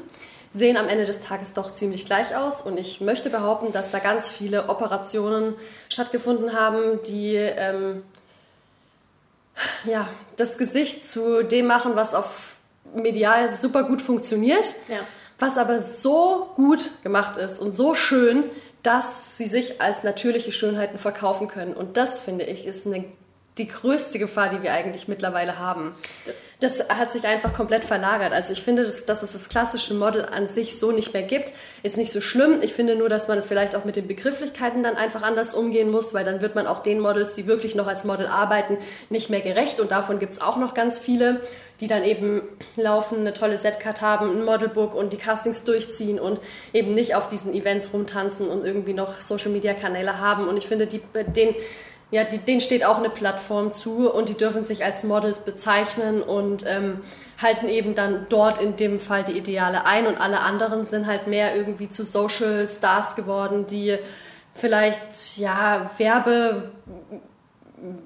[0.54, 2.62] sehen am Ende des Tages doch ziemlich gleich aus.
[2.62, 5.54] Und ich möchte behaupten, dass da ganz viele Operationen
[5.88, 8.02] stattgefunden haben, die ähm,
[9.84, 12.56] ja, das Gesicht zu dem machen, was auf
[12.94, 14.98] medial super gut funktioniert, ja.
[15.38, 18.44] was aber so gut gemacht ist und so schön,
[18.82, 21.74] dass sie sich als natürliche Schönheiten verkaufen können.
[21.74, 23.04] Und das, finde ich, ist eine,
[23.58, 25.94] die größte Gefahr, die wir eigentlich mittlerweile haben.
[26.60, 28.32] Das hat sich einfach komplett verlagert.
[28.32, 31.52] Also ich finde, dass, dass es das klassische Model an sich so nicht mehr gibt,
[31.82, 32.60] ist nicht so schlimm.
[32.62, 36.14] Ich finde nur, dass man vielleicht auch mit den Begrifflichkeiten dann einfach anders umgehen muss,
[36.14, 38.78] weil dann wird man auch den Models, die wirklich noch als Model arbeiten,
[39.10, 39.80] nicht mehr gerecht.
[39.80, 41.40] Und davon gibt es auch noch ganz viele
[41.82, 42.42] die dann eben
[42.76, 46.38] laufen, eine tolle Setcard haben, ein Modelbook und die Castings durchziehen und
[46.72, 50.46] eben nicht auf diesen Events rumtanzen und irgendwie noch Social-Media-Kanäle haben.
[50.46, 51.00] Und ich finde, die,
[51.34, 51.56] den,
[52.12, 56.22] ja, die, denen steht auch eine Plattform zu und die dürfen sich als Models bezeichnen
[56.22, 57.00] und ähm,
[57.42, 61.26] halten eben dann dort in dem Fall die Ideale ein und alle anderen sind halt
[61.26, 63.96] mehr irgendwie zu Social Stars geworden, die
[64.54, 66.70] vielleicht ja Werbe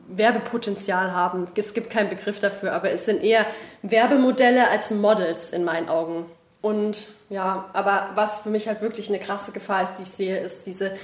[0.08, 1.48] Werbepotenzial haben.
[1.54, 3.44] Es gibt keinen Begriff dafür, aber es sind eher
[3.82, 6.26] Werbemodelle als Models in meinen Augen.
[6.62, 10.38] Und ja, aber was für mich halt wirklich eine krasse Gefahr ist, die ich sehe,
[10.38, 10.94] ist diese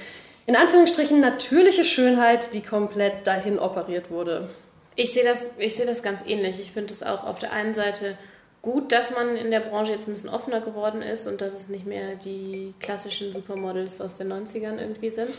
[0.45, 4.49] in Anführungsstrichen natürliche Schönheit, die komplett dahin operiert wurde.
[4.95, 6.59] Ich sehe das, ich sehe das ganz ähnlich.
[6.59, 8.17] Ich finde es auch auf der einen Seite
[8.61, 11.69] gut, dass man in der Branche jetzt ein bisschen offener geworden ist und dass es
[11.69, 15.29] nicht mehr die klassischen Supermodels aus den 90ern irgendwie sind.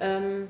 [0.00, 0.48] Ähm,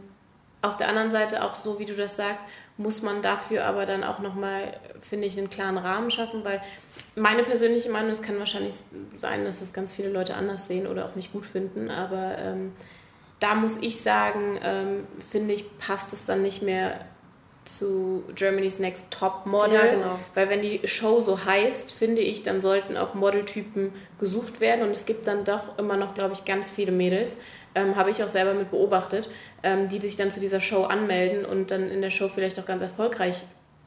[0.62, 2.42] auf der anderen Seite auch so, wie du das sagst,
[2.76, 6.62] muss man dafür aber dann auch nochmal, finde ich, einen klaren Rahmen schaffen, weil
[7.14, 8.76] meine persönliche Meinung, es kann wahrscheinlich
[9.18, 12.72] sein, dass das ganz viele Leute anders sehen oder auch nicht gut finden, aber ähm,
[13.44, 16.98] da muss ich sagen, ähm, finde ich, passt es dann nicht mehr
[17.66, 19.74] zu Germany's Next Top Model.
[19.74, 20.18] Ja, genau.
[20.32, 24.82] Weil wenn die Show so heißt, finde ich, dann sollten auch Modeltypen gesucht werden.
[24.82, 27.36] Und es gibt dann doch immer noch, glaube ich, ganz viele Mädels,
[27.74, 29.28] ähm, habe ich auch selber mit beobachtet,
[29.62, 32.66] ähm, die sich dann zu dieser Show anmelden und dann in der Show vielleicht auch
[32.66, 33.44] ganz erfolgreich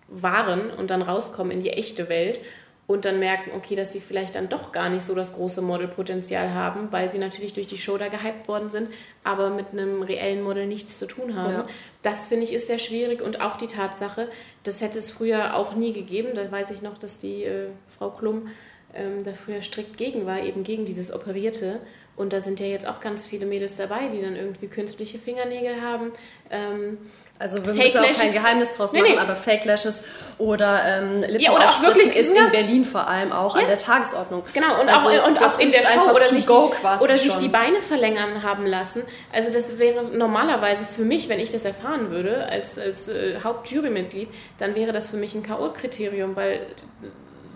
[0.07, 2.39] waren und dann rauskommen in die echte Welt
[2.87, 6.53] und dann merken, okay, dass sie vielleicht dann doch gar nicht so das große Modelpotenzial
[6.53, 8.89] haben, weil sie natürlich durch die Show da gehypt worden sind,
[9.25, 11.53] aber mit einem reellen Model nichts zu tun haben.
[11.53, 11.67] Ja.
[12.01, 14.29] Das finde ich ist sehr schwierig und auch die Tatsache,
[14.63, 16.29] das hätte es früher auch nie gegeben.
[16.33, 17.67] Da weiß ich noch, dass die äh,
[17.97, 18.47] Frau Klum
[18.93, 21.81] ähm, da früher strikt gegen war, eben gegen dieses Operierte.
[22.15, 25.81] Und da sind ja jetzt auch ganz viele Mädels dabei, die dann irgendwie künstliche Fingernägel
[25.81, 26.11] haben.
[26.49, 26.97] Ähm,
[27.39, 29.19] also wir Fake müssen auch kein Geheimnis draus machen, nee, nee.
[29.19, 30.01] aber Fake Lashes
[30.39, 32.45] oder ähm, Lippen ja, oder auch wirklich, ist ja.
[32.45, 33.61] in Berlin vor allem auch ja.
[33.61, 34.43] an der Tagesordnung.
[34.53, 37.47] Genau, und also, auch, und auch in der Show oder, sich die, oder sich die
[37.47, 39.03] Beine verlängern haben lassen.
[39.31, 44.29] Also das wäre normalerweise für mich, wenn ich das erfahren würde als, als äh, Hauptjurymitglied,
[44.57, 46.61] dann wäre das für mich ein K.O.-Kriterium, weil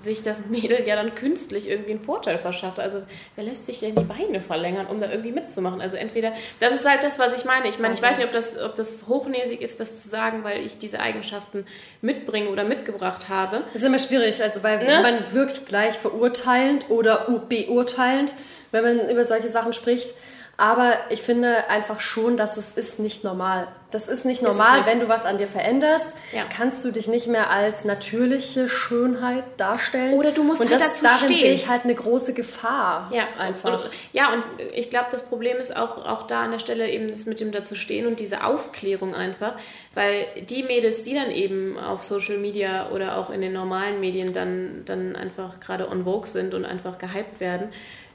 [0.02, 2.80] sich das Mädel ja dann künstlich irgendwie einen Vorteil verschafft.
[2.80, 3.02] Also
[3.36, 5.82] wer lässt sich denn die Beine verlängern, um da irgendwie mitzumachen?
[5.82, 7.68] Also entweder, das ist halt das, was ich meine.
[7.68, 10.66] Ich meine, ich weiß nicht, ob das, ob das hochnäsig ist, das zu sagen, weil
[10.66, 11.66] ich diese Eigenschaften
[12.02, 13.62] mitbringe oder mitgebracht habe.
[13.74, 15.02] Das ist immer schwierig, also weil ne?
[15.02, 18.34] man wirkt gleich verurteilend oder beurteilend,
[18.72, 20.14] wenn man über solche Sachen spricht.
[20.62, 23.68] Aber ich finde einfach schon, dass es ist nicht normal.
[23.90, 24.88] Das ist nicht normal, ist nicht.
[24.92, 26.44] wenn du was an dir veränderst, ja.
[26.56, 30.14] kannst du dich nicht mehr als natürliche Schönheit darstellen.
[30.14, 31.40] Oder du musst und halt das, dazu darin stehen.
[31.40, 33.12] sehe ich halt eine große Gefahr.
[33.12, 33.86] Ja, einfach.
[33.86, 34.44] Und, ja, und
[34.76, 37.52] ich glaube, das Problem ist auch, auch da an der Stelle eben das mit dem
[37.52, 39.54] dazu stehen und diese Aufklärung einfach,
[39.96, 44.32] weil die Mädels, die dann eben auf Social Media oder auch in den normalen Medien
[44.32, 47.70] dann, dann einfach gerade on vogue sind und einfach gehypt werden,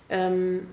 [0.09, 0.68] ähm,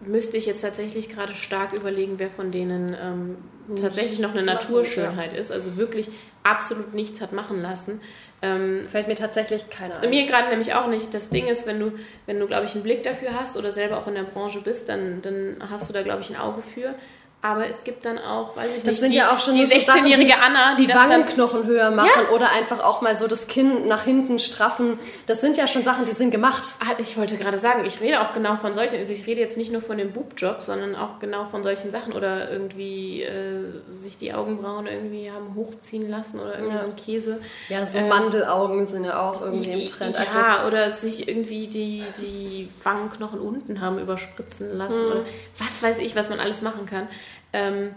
[0.00, 3.36] müsste ich jetzt tatsächlich gerade stark überlegen, wer von denen ähm,
[3.76, 6.08] tatsächlich noch eine Naturschönheit ist, also wirklich
[6.42, 8.00] absolut nichts hat machen lassen.
[8.42, 10.08] Ähm, Fällt mir tatsächlich keiner ein.
[10.08, 11.12] Mir gerade nämlich auch nicht.
[11.12, 11.92] Das Ding ist, wenn du,
[12.24, 14.88] wenn du, glaube ich, einen Blick dafür hast oder selber auch in der Branche bist,
[14.88, 16.94] dann, dann hast du da, glaube ich, ein Auge für.
[17.42, 19.60] Aber es gibt dann auch, weiß ich Das nicht, sind die, ja auch schon die
[19.60, 23.26] nur so Sachen, 16-jährige Anna, die, die Wangenknochen höher machen oder einfach auch mal so
[23.26, 24.98] das Kinn nach hinten straffen.
[25.26, 26.74] Das sind ja schon Sachen, die sind gemacht.
[26.80, 29.56] Ah, Ich wollte gerade sagen, ich rede auch genau von solchen, also ich rede jetzt
[29.56, 34.18] nicht nur von dem Boobjob, sondern auch genau von solchen Sachen oder irgendwie äh, sich
[34.18, 36.82] die Augenbrauen irgendwie haben hochziehen lassen oder irgendwie Ja.
[36.82, 37.40] so ein Käse.
[37.70, 40.14] Ja, so Ähm, Mandelaugen sind ja auch irgendwie im Trend.
[40.20, 45.06] Also, Ja, oder sich irgendwie die, die Wangenknochen unten haben überspritzen lassen Hm.
[45.10, 45.20] oder
[45.58, 47.08] was weiß ich, was man alles machen kann.
[47.52, 47.94] Ähm,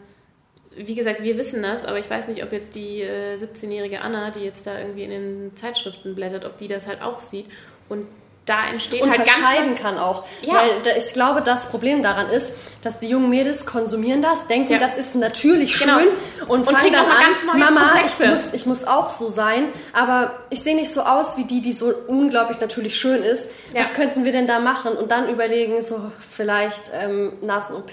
[0.75, 4.31] wie gesagt, wir wissen das, aber ich weiß nicht, ob jetzt die äh, 17-jährige Anna,
[4.31, 7.45] die jetzt da irgendwie in den Zeitschriften blättert, ob die das halt auch sieht.
[7.89, 8.07] Und
[8.45, 10.23] da entsteht halt ganz unterscheiden kann auch.
[10.41, 10.55] Ja.
[10.55, 14.77] Weil ich glaube, das Problem daran ist, dass die jungen Mädels konsumieren das, denken, Ja.
[14.79, 15.99] das ist natürlich Genau.
[15.99, 16.07] schön
[16.49, 20.33] und, Und fangen dann an, Mama, ich Komplexe." muss, ich muss auch so sein, aber
[20.49, 23.49] ich sehe nicht so aus wie die, die so unglaublich natürlich schön ist.
[23.73, 23.79] Ja.
[23.81, 24.97] Was könnten wir denn da machen?
[24.97, 27.91] Und dann überlegen, so vielleicht ähm, Nasen-OP,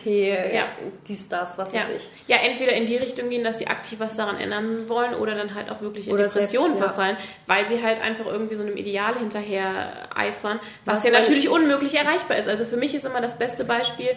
[1.06, 2.08] dies, das, was weiß ich.
[2.26, 5.54] ja, entweder in die Richtung gehen, dass sie aktiv was daran ändern wollen oder dann
[5.54, 8.76] halt auch wirklich in Oder Depressionen selbst, verfallen, weil sie halt einfach irgendwie so einem
[8.76, 10.39] Ideal hinterher eifern,
[10.84, 12.48] was, Was ja natürlich unmöglich erreichbar ist.
[12.48, 14.10] Also für mich ist immer das beste Beispiel,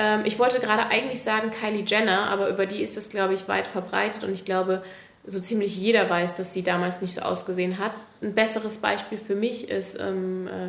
[0.00, 3.48] ähm, ich wollte gerade eigentlich sagen Kylie Jenner, aber über die ist das, glaube ich,
[3.48, 4.82] weit verbreitet und ich glaube,
[5.26, 7.92] so ziemlich jeder weiß, dass sie damals nicht so ausgesehen hat.
[8.22, 10.68] Ein besseres Beispiel für mich ist, ähm, äh,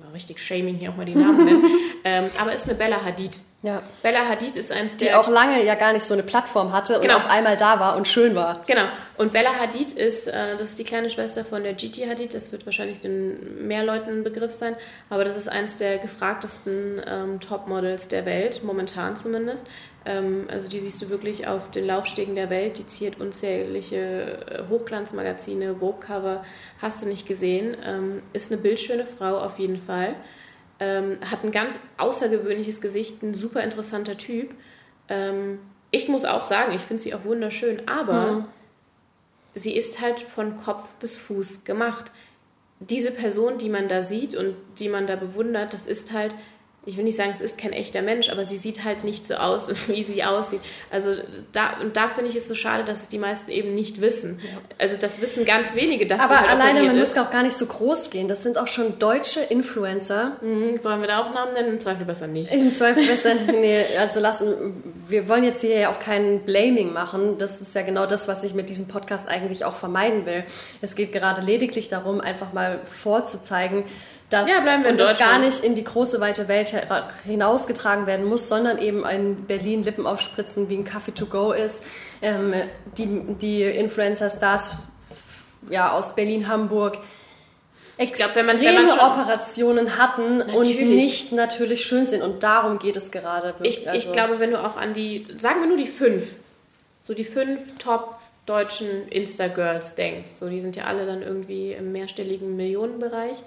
[0.00, 1.64] mal richtig Shaming hier auch mal die Namen nennen,
[2.04, 3.38] ähm, aber ist eine Bella Hadid.
[3.64, 3.80] Ja.
[4.02, 7.00] Bella Hadid ist eins Die der auch lange ja gar nicht so eine Plattform hatte
[7.00, 7.14] Genau.
[7.16, 8.60] und auf einmal da war und schön war.
[8.66, 8.82] Genau.
[9.16, 12.34] Und Bella Hadid ist, äh, das ist die kleine Schwester von der Gigi Hadid.
[12.34, 14.76] Das wird wahrscheinlich den mehr Leuten ein Begriff sein.
[15.08, 19.66] Aber das ist eines der gefragtesten ähm, Topmodels der Welt, momentan zumindest.
[20.04, 22.76] Ähm, also die siehst du wirklich auf den Laufstegen der Welt.
[22.76, 26.44] Die ziert unzählige äh, Hochglanzmagazine, Vogue-Cover.
[26.82, 27.78] Hast du nicht gesehen.
[27.82, 30.16] Ähm, ist eine bildschöne Frau auf jeden Fall.
[30.80, 34.54] Ähm, hat ein ganz außergewöhnliches Gesicht, ein super interessanter Typ.
[35.08, 35.60] Ähm,
[35.90, 38.48] ich muss auch sagen, ich finde sie auch wunderschön, aber
[39.54, 42.10] sie ist halt von Kopf bis Fuß gemacht.
[42.80, 46.34] Diese Person, die man da sieht und die man da bewundert, das ist halt,
[46.86, 49.34] ich will nicht sagen, es ist kein echter Mensch, aber sie sieht halt nicht so
[49.34, 50.60] aus, wie sie aussieht.
[50.90, 51.16] Also
[51.52, 54.40] da, und da finde ich es so schade, dass es die meisten eben nicht wissen.
[54.78, 57.56] Also das wissen ganz wenige, dass sie Aber halt alleine, man muss auch gar nicht
[57.56, 58.28] so groß gehen.
[58.28, 60.36] Das sind auch schon deutsche Influencer.
[60.40, 61.68] Mhm, wollen wir da auch Namen nennen?
[61.74, 62.52] Im Zweifel besser nicht.
[62.52, 67.38] Im Zweifel besser, nee, also lassen, wir wollen jetzt hier ja auch kein Blaming machen.
[67.38, 70.44] Das ist ja genau das, was ich mit diesem Podcast eigentlich auch vermeiden will.
[70.80, 73.84] Es geht gerade lediglich darum, einfach mal vorzuzeigen,
[74.34, 76.72] dass Ja, bleiben wir in und das gar nicht in die große weite Welt
[77.24, 81.82] hinausgetragen werden muss, sondern eben in Berlin Lippen aufspritzen wie ein Kaffee to go ist.
[82.22, 82.52] Ähm,
[82.98, 83.06] die
[83.40, 84.70] die Influencer-Stars
[85.70, 86.98] ja, aus Berlin, Hamburg
[87.96, 90.84] glaub, wenn extreme man- wenn man Operationen hatten und Natürlich.
[90.88, 92.22] nicht natürlich schön sind.
[92.22, 93.48] Und darum geht es gerade.
[93.58, 93.78] wirklich.
[93.78, 96.32] Ich, Also, ich glaube, wenn du auch an die, sagen wir nur die fünf,
[97.06, 98.16] so die fünf top
[98.46, 103.42] deutschen Insta-Girls denkst, so die sind ja alle dann irgendwie im mehrstelligen Millionenbereich,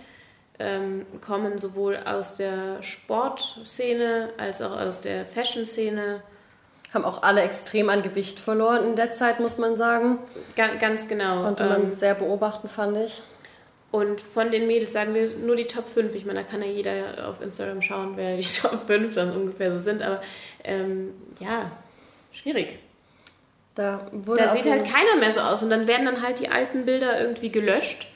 [0.60, 6.22] ähm, kommen sowohl aus der Sportszene als auch aus der Fashion-Szene.
[6.94, 10.20] haben auch alle extrem an Gewicht verloren in der Zeit, muss man sagen.
[10.56, 11.44] Ga ganz genau.
[11.44, 13.22] Konnte Ähm, man sehr beobachten, fand ich.
[13.92, 16.14] Und von den Mädels sagen wir nur die Top 5.
[16.16, 19.72] Ich meine, da kann ja jeder auf Instagram schauen, wer die Top 5 dann ungefähr
[19.72, 20.02] so sind.
[20.02, 20.22] Aber
[20.64, 21.72] ähm, ja,
[22.32, 22.80] schwierig.
[23.76, 25.62] Da Da sieht halt keiner mehr so aus.
[25.64, 28.08] Und dann werden dann halt die alten Bilder irgendwie gelöscht,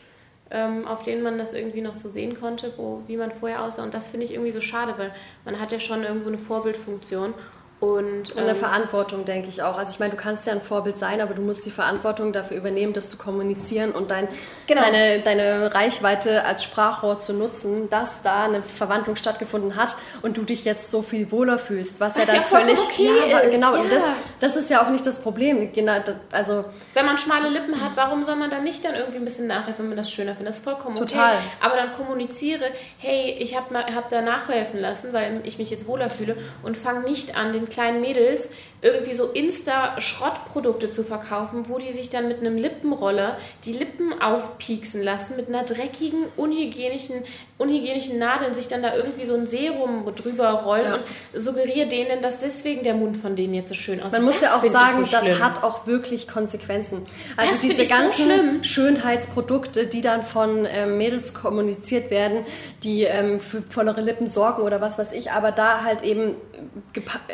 [0.51, 3.83] ähm, auf denen man das irgendwie noch so sehen konnte, wo, wie man vorher aussah.
[3.83, 5.13] Und das finde ich irgendwie so schade, weil
[5.45, 7.33] man hat ja schon irgendwo eine Vorbildfunktion.
[7.81, 9.75] Und, Und eine ähm, Verantwortung, denke ich auch.
[9.75, 12.57] Also ich meine, du kannst ja ein Vorbild sein, aber du musst die Verantwortung dafür
[12.57, 14.27] übernehmen, das zu kommunizieren und dein,
[14.67, 14.81] Genau.
[14.81, 20.43] deine, deine Reichweite als Sprachrohr zu nutzen, dass da eine Verwandlung stattgefunden hat und du
[20.43, 22.79] dich jetzt so viel wohler fühlst, was, ja Was dann ja völlig...
[22.79, 23.75] okay ja, ist, genau.
[23.75, 23.81] ja.
[23.81, 24.03] Und das,
[24.39, 25.73] das ist ja auch nicht das Problem.
[25.73, 25.93] Genau,
[26.31, 29.47] also wenn man schmale Lippen hat, warum soll man dann nicht dann irgendwie ein bisschen
[29.47, 30.49] nachhelfen, wenn man das schöner findet?
[30.49, 31.31] Das ist vollkommen Total.
[31.33, 31.43] okay.
[31.65, 32.65] Aber dann kommuniziere,
[32.99, 37.09] hey, ich habe hab da nachhelfen lassen, weil ich mich jetzt wohler fühle und fange
[37.09, 38.49] nicht an, den kleinen Mädels
[38.83, 45.03] irgendwie so Insta-Schrottprodukte zu verkaufen, wo die sich dann mit einem Lippenroller die Lippen aufpieksen
[45.03, 47.23] lassen, mit einer dreckigen, unhygienischen,
[47.59, 50.95] unhygienischen Nadeln sich dann da irgendwie so ein Serum drüber rollen Ja.
[50.95, 51.03] und
[51.39, 54.13] suggeriere denen, dass deswegen der Mund von denen jetzt so schön aussieht.
[54.13, 57.03] Man muss Das ja auch sagen, so das hat auch wirklich Konsequenzen.
[57.37, 58.63] Also Das diese so ganzen schlimm.
[58.63, 62.43] Schönheitsprodukte, die dann von ähm, Mädels kommuniziert werden,
[62.83, 66.33] die ähm, für vollere Lippen sorgen oder was weiß ich, aber da halt eben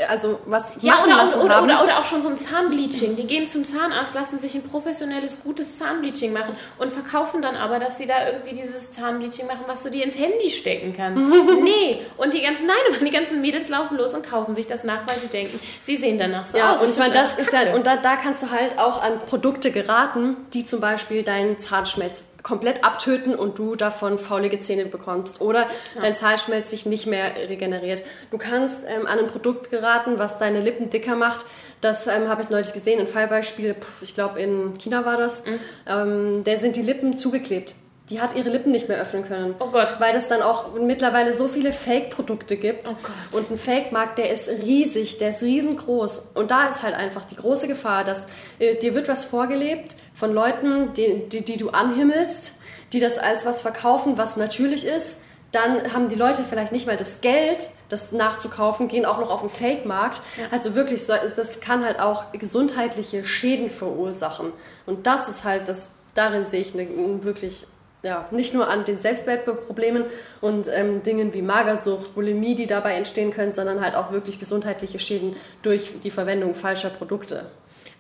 [0.10, 1.66] also also was ja, machen oder, lassen oder, haben.
[1.66, 3.16] Oder, oder auch schon so ein Zahnbleaching.
[3.16, 7.80] Die gehen zum Zahnarzt, lassen sich ein professionelles, gutes Zahnbleaching machen und verkaufen dann aber,
[7.80, 11.24] dass sie da irgendwie dieses Zahnbleaching machen, was du dir ins Handy stecken kannst.
[11.64, 15.08] nee, und die ganzen, nein, die ganzen Mädels laufen los und kaufen sich das nach,
[15.08, 16.82] weil sie denken, sie sehen danach so ja, aus.
[16.82, 19.72] Und ich meine, das ist ja, und da, da kannst du halt auch an Produkte
[19.72, 25.62] geraten, die zum Beispiel deinen Zahnschmelz komplett abtöten und du davon faulige Zähne bekommst oder
[25.96, 26.02] ja.
[26.02, 28.04] dein Zahnschmelz sich nicht mehr regeneriert.
[28.32, 31.46] Du kannst ähm, an ein Produkt geraten, was deine Lippen dicker macht.
[31.82, 35.44] Das ähm, habe ich neulich gesehen, ein Fallbeispiel, ich glaube in China war das.
[35.46, 35.60] Mhm.
[35.88, 37.76] Ähm, da sind die Lippen zugeklebt.
[38.10, 39.56] Die hat ihre Lippen nicht mehr öffnen können.
[39.60, 39.96] Oh Gott.
[40.00, 42.88] Weil es dann auch mittlerweile so viele Fake-Produkte gibt.
[42.88, 43.42] Oh Gott.
[43.42, 46.28] Und ein Fake-Markt, der ist riesig, der ist riesengroß.
[46.34, 48.20] Und da ist halt einfach die große Gefahr, dass
[48.60, 52.54] äh, dir wird was vorgelebt von Leuten, die, die, die du anhimmelst,
[52.94, 55.18] die das als was verkaufen, was natürlich ist.
[55.52, 59.42] Dann haben die Leute vielleicht nicht mal das Geld, das nachzukaufen, gehen auch noch auf
[59.42, 60.22] den Fake-Markt.
[60.38, 60.46] Ja.
[60.52, 64.52] Also wirklich, das kann halt auch gesundheitliche Schäden verursachen.
[64.86, 65.84] Und das ist halt, das,
[66.16, 66.88] darin sehe ich eine,
[67.24, 67.68] wirklich
[68.04, 70.06] ja, nicht nur an den Selbstwertproblemen
[70.42, 75.00] und ähm, Dingen wie Magersucht, Bulimie, die dabei entstehen können, sondern halt auch wirklich gesundheitliche
[75.00, 77.50] Schäden durch die Verwendung falscher Produkte.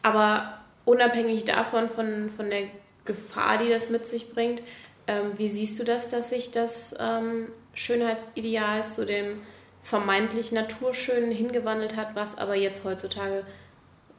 [0.04, 2.64] Aber unabhängig davon, von, von der
[3.06, 4.62] Gefahr, die das mit sich bringt,
[5.08, 9.41] ähm, wie siehst du das, dass sich das ähm, Schönheitsideal zu dem
[9.82, 13.43] vermeintlich Naturschönen hingewandelt hat, was aber jetzt heutzutage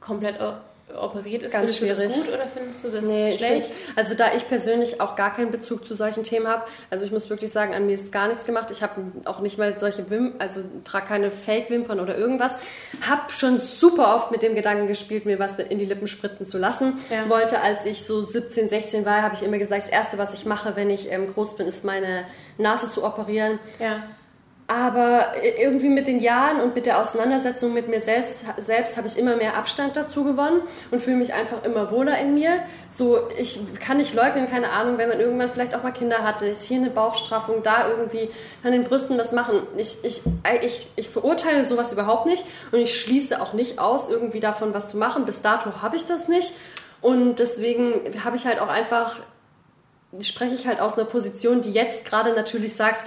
[0.01, 0.41] komplett
[0.97, 2.15] operiert ist, Ganz findest schwierig.
[2.15, 3.73] du das gut oder findest du das nee, schlecht?
[3.97, 7.29] Also da ich persönlich auch gar keinen Bezug zu solchen Themen habe, also ich muss
[7.31, 8.71] wirklich sagen, an mir ist gar nichts gemacht.
[8.71, 12.57] Ich habe auch nicht mal solche Wimpern, also trage keine Fake-Wimpern oder irgendwas.
[13.09, 16.59] Habe schon super oft mit dem Gedanken gespielt, mir was in die Lippen spritzen zu
[16.59, 16.99] lassen.
[17.11, 17.29] Ja.
[17.29, 20.45] Wollte, als ich so 17, 16 war, habe ich immer gesagt, das Erste, was ich
[20.45, 22.25] mache, wenn ich ähm, groß bin, ist meine
[22.57, 23.59] Nase zu operieren.
[23.79, 24.03] Ja.
[24.71, 29.17] Aber irgendwie mit den Jahren und mit der Auseinandersetzung mit mir selbst, selbst habe ich
[29.17, 30.61] immer mehr Abstand dazu gewonnen
[30.91, 32.61] und fühle mich einfach immer wohler in mir.
[32.95, 36.53] So, ich kann nicht leugnen, keine Ahnung, wenn man irgendwann vielleicht auch mal Kinder hatte,
[36.53, 38.29] hier eine Bauchstraffung, da irgendwie
[38.63, 39.63] an den Brüsten was machen.
[39.79, 40.21] Ich, ich,
[40.61, 44.91] ich, ich verurteile sowas überhaupt nicht und ich schließe auch nicht aus, irgendwie davon was
[44.91, 45.25] zu machen.
[45.25, 46.53] Bis dato habe ich das nicht.
[47.01, 49.17] Und deswegen habe ich halt auch einfach,
[50.21, 53.07] spreche ich halt aus einer Position, die jetzt gerade natürlich sagt,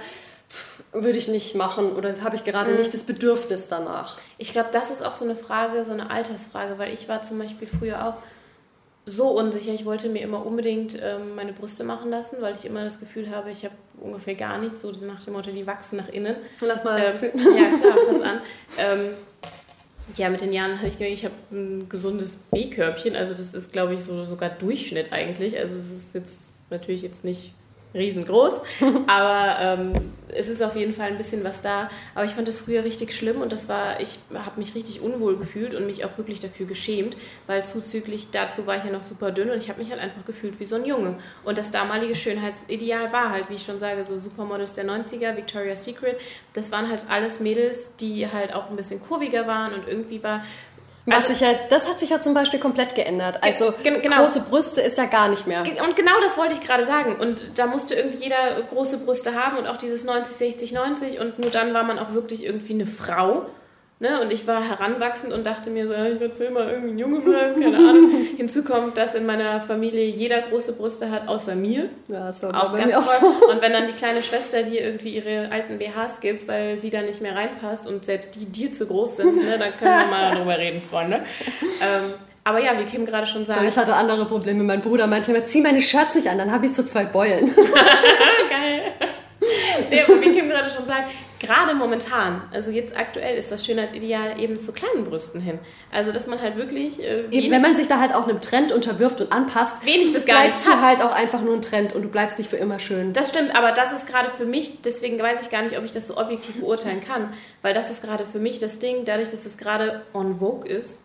[0.92, 2.78] würde ich nicht machen oder habe ich gerade mhm.
[2.78, 4.16] nicht das Bedürfnis danach?
[4.38, 7.38] Ich glaube, das ist auch so eine Frage, so eine Altersfrage, weil ich war zum
[7.38, 8.14] Beispiel früher auch
[9.04, 9.72] so unsicher.
[9.72, 13.30] Ich wollte mir immer unbedingt ähm, meine Brüste machen lassen, weil ich immer das Gefühl
[13.30, 16.36] habe, ich habe ungefähr gar nichts, so nach dem Motto, die wachsen nach innen.
[16.60, 18.40] Lass mal ähm, Ja, klar, pass an.
[18.78, 19.14] Ähm,
[20.16, 23.72] ja, mit den Jahren habe ich gemerkt, ich habe ein gesundes B-Körbchen, also das ist,
[23.72, 25.58] glaube ich, so sogar Durchschnitt eigentlich.
[25.58, 27.54] Also es ist jetzt natürlich jetzt nicht
[27.94, 28.62] riesengroß,
[29.06, 31.90] aber ähm, es ist auf jeden Fall ein bisschen was da.
[32.14, 35.36] Aber ich fand das früher richtig schlimm und das war, ich habe mich richtig unwohl
[35.36, 37.16] gefühlt und mich auch wirklich dafür geschämt,
[37.46, 40.24] weil zuzüglich dazu war ich ja noch super dünn und ich habe mich halt einfach
[40.24, 41.18] gefühlt wie so ein Junge.
[41.44, 45.84] Und das damalige Schönheitsideal war halt, wie ich schon sage, so Supermodels der 90er, Victoria's
[45.84, 46.16] Secret,
[46.54, 50.44] das waren halt alles Mädels, die halt auch ein bisschen kurviger waren und irgendwie war
[51.04, 53.42] was also, ja, das hat sich ja zum Beispiel komplett geändert.
[53.42, 54.18] Also genau.
[54.18, 55.62] große Brüste ist ja gar nicht mehr.
[55.62, 57.16] Und genau das wollte ich gerade sagen.
[57.16, 61.18] Und da musste irgendwie jeder große Brüste haben und auch dieses 90, 60, 90.
[61.18, 63.46] Und nur dann war man auch wirklich irgendwie eine Frau.
[64.02, 64.20] Ne?
[64.20, 67.20] Und ich war heranwachsend und dachte mir so, ich werde für immer irgendwie ein Junge
[67.20, 68.10] bleiben, keine Ahnung.
[68.36, 71.88] Hinzu kommt, dass in meiner Familie jeder große Brüste hat, außer mir.
[72.08, 73.04] Ja, so auch ganz toll.
[73.04, 73.48] Auch so.
[73.48, 77.02] Und wenn dann die kleine Schwester dir irgendwie ihre alten BHs gibt, weil sie da
[77.02, 80.30] nicht mehr reinpasst und selbst die dir zu groß sind, ne, dann können wir mal
[80.34, 81.20] darüber reden, Freunde.
[81.62, 83.62] Ähm, aber ja, wie Kim gerade schon sagt.
[83.62, 84.64] Ich hatte andere Probleme.
[84.64, 87.54] Mein Bruder meinte immer, zieh meine Shirts nicht an, dann habe ich so zwei Beulen.
[88.50, 88.82] Geil.
[89.90, 91.12] nee, aber wie Kim gerade schon sagt,
[91.42, 95.58] gerade momentan, also jetzt aktuell ist das Schönheitsideal eben zu kleinen Brüsten hin.
[95.90, 98.72] Also dass man halt wirklich äh, eben, wenn man sich da halt auch einem Trend
[98.72, 100.78] unterwirft und anpasst, wenig bis gar nichts hat.
[100.78, 103.12] du halt auch einfach nur ein Trend und du bleibst nicht für immer schön.
[103.12, 105.92] Das stimmt, aber das ist gerade für mich, deswegen weiß ich gar nicht, ob ich
[105.92, 109.44] das so objektiv beurteilen kann, weil das ist gerade für mich das Ding, dadurch, dass
[109.44, 110.98] es gerade on vogue ist,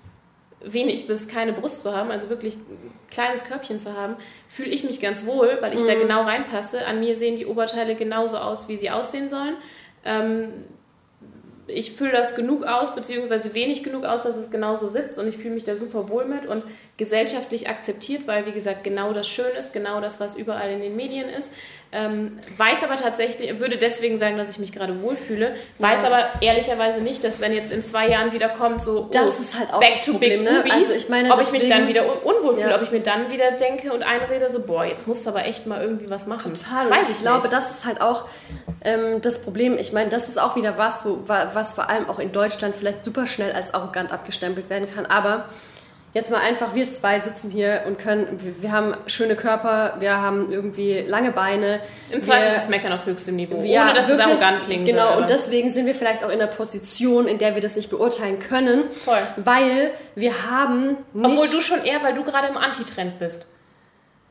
[0.61, 4.15] wenig bis keine Brust zu haben, also wirklich ein kleines Körbchen zu haben,
[4.47, 5.87] fühle ich mich ganz wohl, weil ich mhm.
[5.87, 6.85] da genau reinpasse.
[6.85, 9.55] An mir sehen die Oberteile genauso aus, wie sie aussehen sollen.
[10.07, 10.49] Ähm,
[11.67, 15.37] ich fülle das genug aus, beziehungsweise wenig genug aus, dass es genauso sitzt und ich
[15.37, 16.45] fühle mich da super wohl mit.
[16.45, 16.63] Und
[16.97, 20.95] gesellschaftlich akzeptiert, weil, wie gesagt, genau das schön ist, genau das, was überall in den
[20.95, 21.51] Medien ist.
[21.93, 26.07] Ähm, weiß aber tatsächlich, würde deswegen sagen, dass ich mich gerade wohlfühle, weiß ja.
[26.07, 29.57] aber ehrlicherweise nicht, dass wenn jetzt in zwei Jahren wieder kommt, so das oh, ist
[29.57, 30.65] halt auch back das to Problem, big ne?
[30.69, 32.75] also ich meine, ob deswegen, ich mich dann wieder un unwohl fühle, ja.
[32.75, 35.65] ob ich mir dann wieder denke und einrede, so boah, jetzt musst du aber echt
[35.65, 36.55] mal irgendwie was machen.
[36.55, 36.89] Total.
[36.89, 38.25] Das weiß ich, ich glaube, das ist halt auch
[38.83, 39.77] ähm, das Problem.
[39.77, 43.05] Ich meine, das ist auch wieder was, wo, was vor allem auch in Deutschland vielleicht
[43.05, 45.45] super schnell als arrogant abgestempelt werden kann, aber
[46.17, 50.19] jetzt mal einfach, wir zwei sitzen hier und können, wir, wir haben schöne Körper, wir
[50.19, 51.79] haben irgendwie lange Beine.
[52.09, 54.85] Im Zweifel ist es Meckern auf höchstem Niveau, ja, ohne dass wirklich, es arrogant klingt.
[54.85, 57.75] Genau, soll, und deswegen sind wir vielleicht auch in einer Position, in der wir das
[57.75, 58.91] nicht beurteilen können.
[58.91, 59.19] Voll.
[59.37, 61.25] Weil wir haben nicht...
[61.25, 63.45] Obwohl du schon eher, weil du gerade im Antitrend bist.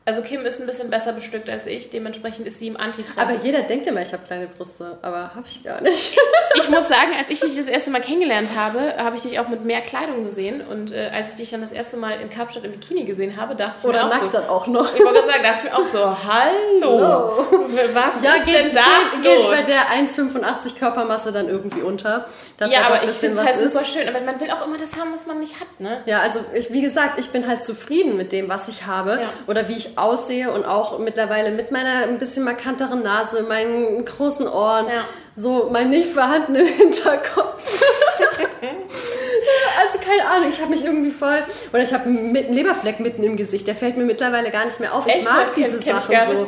[0.09, 3.19] Also Kim ist ein bisschen besser bestückt als ich, dementsprechend ist sie im Antitrend.
[3.19, 6.17] Aber jeder denkt immer, ich habe kleine Brüste, aber habe ich gar nicht.
[6.55, 9.49] ich muss sagen, als ich dich das erste Mal kennengelernt habe, habe ich dich auch
[9.49, 12.63] mit mehr Kleidung gesehen und äh, als ich dich dann das erste Mal in Kapstadt
[12.63, 14.95] im Bikini gesehen habe, dachte ich Oder mir auch nackt so, dann auch noch.
[14.95, 17.69] Ich wollte sagen, dachte ich mir auch so, hallo, no.
[17.93, 19.45] was ja, ist geht, denn da geht, los?
[19.45, 22.27] geht bei der 1,85 Körpermasse dann irgendwie unter.
[22.61, 25.13] ja, aber ich finde es halt super schön, aber man will auch immer das haben,
[25.13, 26.03] was man nicht hat, ne?
[26.07, 29.29] Ja, also ich, wie gesagt, ich bin halt zufrieden mit dem, was ich habe ja.
[29.49, 34.47] oder wie ich aussehe und auch mittlerweile mit meiner ein bisschen markanteren Nase, meinen großen
[34.47, 35.05] Ohren, ja.
[35.35, 37.63] so mein nicht vorhandenen Hinterkopf.
[39.81, 43.37] also keine Ahnung, ich habe mich irgendwie voll oder ich habe einen Leberfleck mitten im
[43.37, 45.07] Gesicht, der fällt mir mittlerweile gar nicht mehr auf.
[45.07, 45.25] Ich Echt?
[45.25, 46.47] mag diese Sachen so.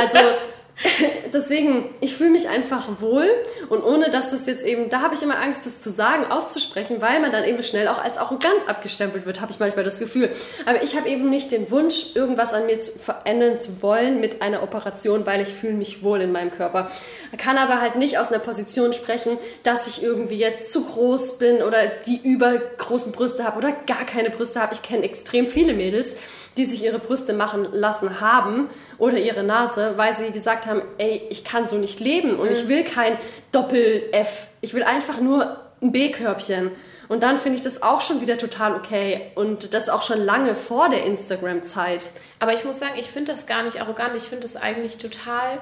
[0.00, 0.18] Also
[1.32, 3.28] deswegen, ich fühle mich einfach wohl
[3.68, 7.00] und ohne dass das jetzt eben, da habe ich immer Angst, das zu sagen, auszusprechen,
[7.00, 10.30] weil man dann eben schnell auch als arrogant abgestempelt wird, habe ich manchmal das Gefühl.
[10.66, 14.40] Aber ich habe eben nicht den Wunsch, irgendwas an mir zu verändern zu wollen mit
[14.40, 16.90] einer Operation, weil ich fühle mich wohl in meinem Körper.
[17.36, 21.62] Kann aber halt nicht aus einer Position sprechen, dass ich irgendwie jetzt zu groß bin
[21.62, 24.74] oder die übergroßen Brüste habe oder gar keine Brüste habe.
[24.74, 26.14] Ich kenne extrem viele Mädels,
[26.56, 31.22] die sich ihre Brüste machen lassen haben oder ihre Nase, weil sie gesagt haben, ey,
[31.30, 32.52] ich kann so nicht leben und mhm.
[32.52, 33.18] ich will kein
[33.52, 34.46] Doppel-F.
[34.60, 36.72] Ich will einfach nur ein B-Körbchen.
[37.08, 39.32] Und dann finde ich das auch schon wieder total okay.
[39.34, 42.10] Und das auch schon lange vor der Instagram-Zeit.
[42.38, 44.14] Aber ich muss sagen, ich finde das gar nicht arrogant.
[44.14, 45.60] Ich finde das eigentlich total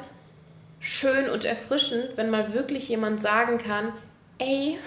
[0.79, 3.93] schön und erfrischend, wenn mal wirklich jemand sagen kann,
[4.39, 4.79] ey,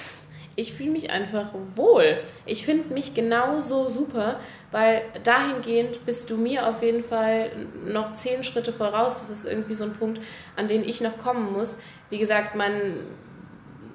[0.56, 2.20] ich fühle mich einfach wohl.
[2.46, 4.40] Ich finde mich genauso super
[4.72, 7.52] weil dahingehend bist du mir auf jeden Fall
[7.86, 9.16] noch zehn Schritte voraus.
[9.16, 10.22] Das ist irgendwie so ein Punkt,
[10.56, 11.80] an den ich noch kommen muss.
[12.10, 12.98] Wie gesagt, mein,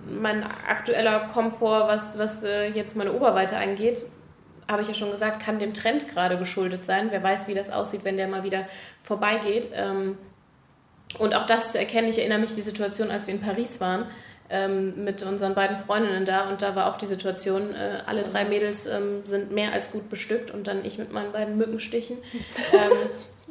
[0.09, 4.05] mein aktueller Komfort, was, was äh, jetzt meine Oberweite angeht,
[4.69, 7.09] habe ich ja schon gesagt, kann dem Trend gerade geschuldet sein.
[7.11, 8.67] Wer weiß, wie das aussieht, wenn der mal wieder
[9.03, 9.69] vorbeigeht.
[9.75, 10.19] Ähm,
[11.19, 14.07] und auch das zu erkennen, ich erinnere mich die Situation, als wir in Paris waren
[14.51, 18.45] ähm, mit unseren beiden Freundinnen da und da war auch die Situation, äh, alle drei
[18.45, 22.19] Mädels ähm, sind mehr als gut bestückt und dann ich mit meinen beiden Mückenstichen.
[22.73, 22.93] ähm,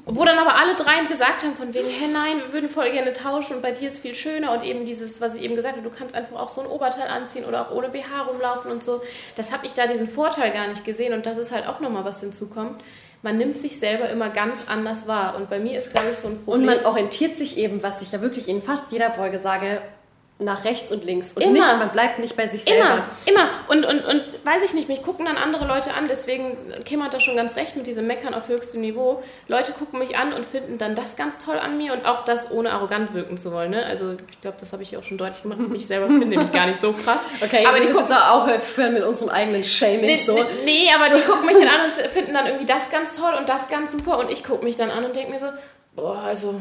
[0.06, 3.14] wo dann aber alle drei gesagt haben, von wegen, hey nein, wir würden voll gerne
[3.14, 5.88] tauschen und bei dir ist viel schöner und eben dieses, was ich eben gesagt habe,
[5.88, 9.02] du kannst einfach auch so ein Oberteil anziehen oder auch ohne BH rumlaufen und so.
[9.36, 12.04] Das habe ich da diesen Vorteil gar nicht gesehen und das ist halt auch nochmal
[12.04, 12.82] was hinzukommt.
[13.24, 16.28] Man nimmt sich selber immer ganz anders wahr und bei mir ist, glaube ich, so
[16.28, 16.68] ein Problem.
[16.68, 19.82] Und man orientiert sich eben, was ich ja wirklich in fast jeder Folge sage,
[20.40, 21.54] nach rechts und links und immer.
[21.54, 23.06] nicht, man bleibt nicht bei sich selber.
[23.26, 23.50] Immer, immer.
[23.68, 27.14] Und, und, und weiß ich nicht, mich gucken dann andere Leute an, deswegen Kim hat
[27.14, 29.24] da schon ganz recht mit diesem Meckern auf höchstem Niveau.
[29.48, 32.52] Leute gucken mich an und finden dann das ganz toll an mir und auch das
[32.52, 33.72] ohne arrogant wirken zu wollen.
[33.72, 33.86] Ne?
[33.86, 35.60] Also ich glaube, das habe ich auch schon deutlich gemacht.
[35.60, 37.22] Mich selber finde nämlich gar nicht so krass.
[37.44, 40.06] Okay, aber die jetzt auch aufhören mit unserem eigenen Shaming.
[40.06, 40.34] Nee, so.
[40.66, 41.18] nee aber so.
[41.18, 43.92] die gucken mich dann an und finden dann irgendwie das ganz toll und das ganz
[43.92, 45.48] super und ich gucke mich dann an und denke mir so,
[45.96, 46.56] Boah, also,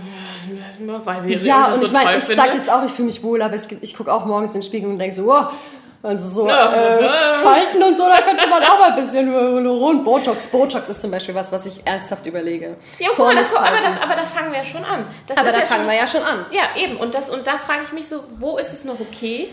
[0.79, 3.23] weiß ich jetzt Ja, nicht, und ich meine, ich sag jetzt auch, ich fühle mich
[3.23, 5.49] wohl, aber es gibt, ich gucke auch morgens in den Spiegel und denke so, wow,
[6.03, 7.09] also so ja, äh,
[7.43, 10.49] Falten und so, da könnte man auch mal ein bisschen Hyaluron, Botox.
[10.49, 12.77] Botox ist zum Beispiel was, was ich ernsthaft überlege.
[12.99, 15.07] Ja, guck mal, das, aber, da, aber da fangen wir ja schon an.
[15.29, 16.47] Das aber da ja fangen schon, wir ja schon an.
[16.51, 16.97] Ja, eben.
[16.97, 19.49] Und, das, und da frage ich mich so, wo ist es noch okay?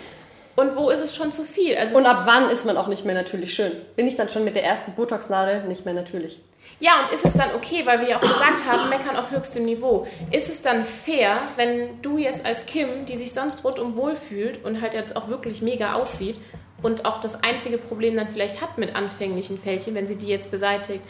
[0.55, 1.77] Und wo ist es schon zu viel?
[1.77, 3.71] Also und ab wann ist man auch nicht mehr natürlich schön?
[3.95, 6.41] Bin ich dann schon mit der ersten Botox-Nadel nicht mehr natürlich?
[6.81, 9.65] Ja, und ist es dann okay, weil wir ja auch gesagt haben, meckern auf höchstem
[9.65, 10.07] Niveau.
[10.31, 14.79] Ist es dann fair, wenn du jetzt als Kim, die sich sonst rundum wohlfühlt und
[14.81, 16.39] halt jetzt auch wirklich mega aussieht
[16.81, 20.51] und auch das einzige Problem dann vielleicht hat mit anfänglichen Fältchen, wenn sie die jetzt
[20.51, 21.01] beseitigt,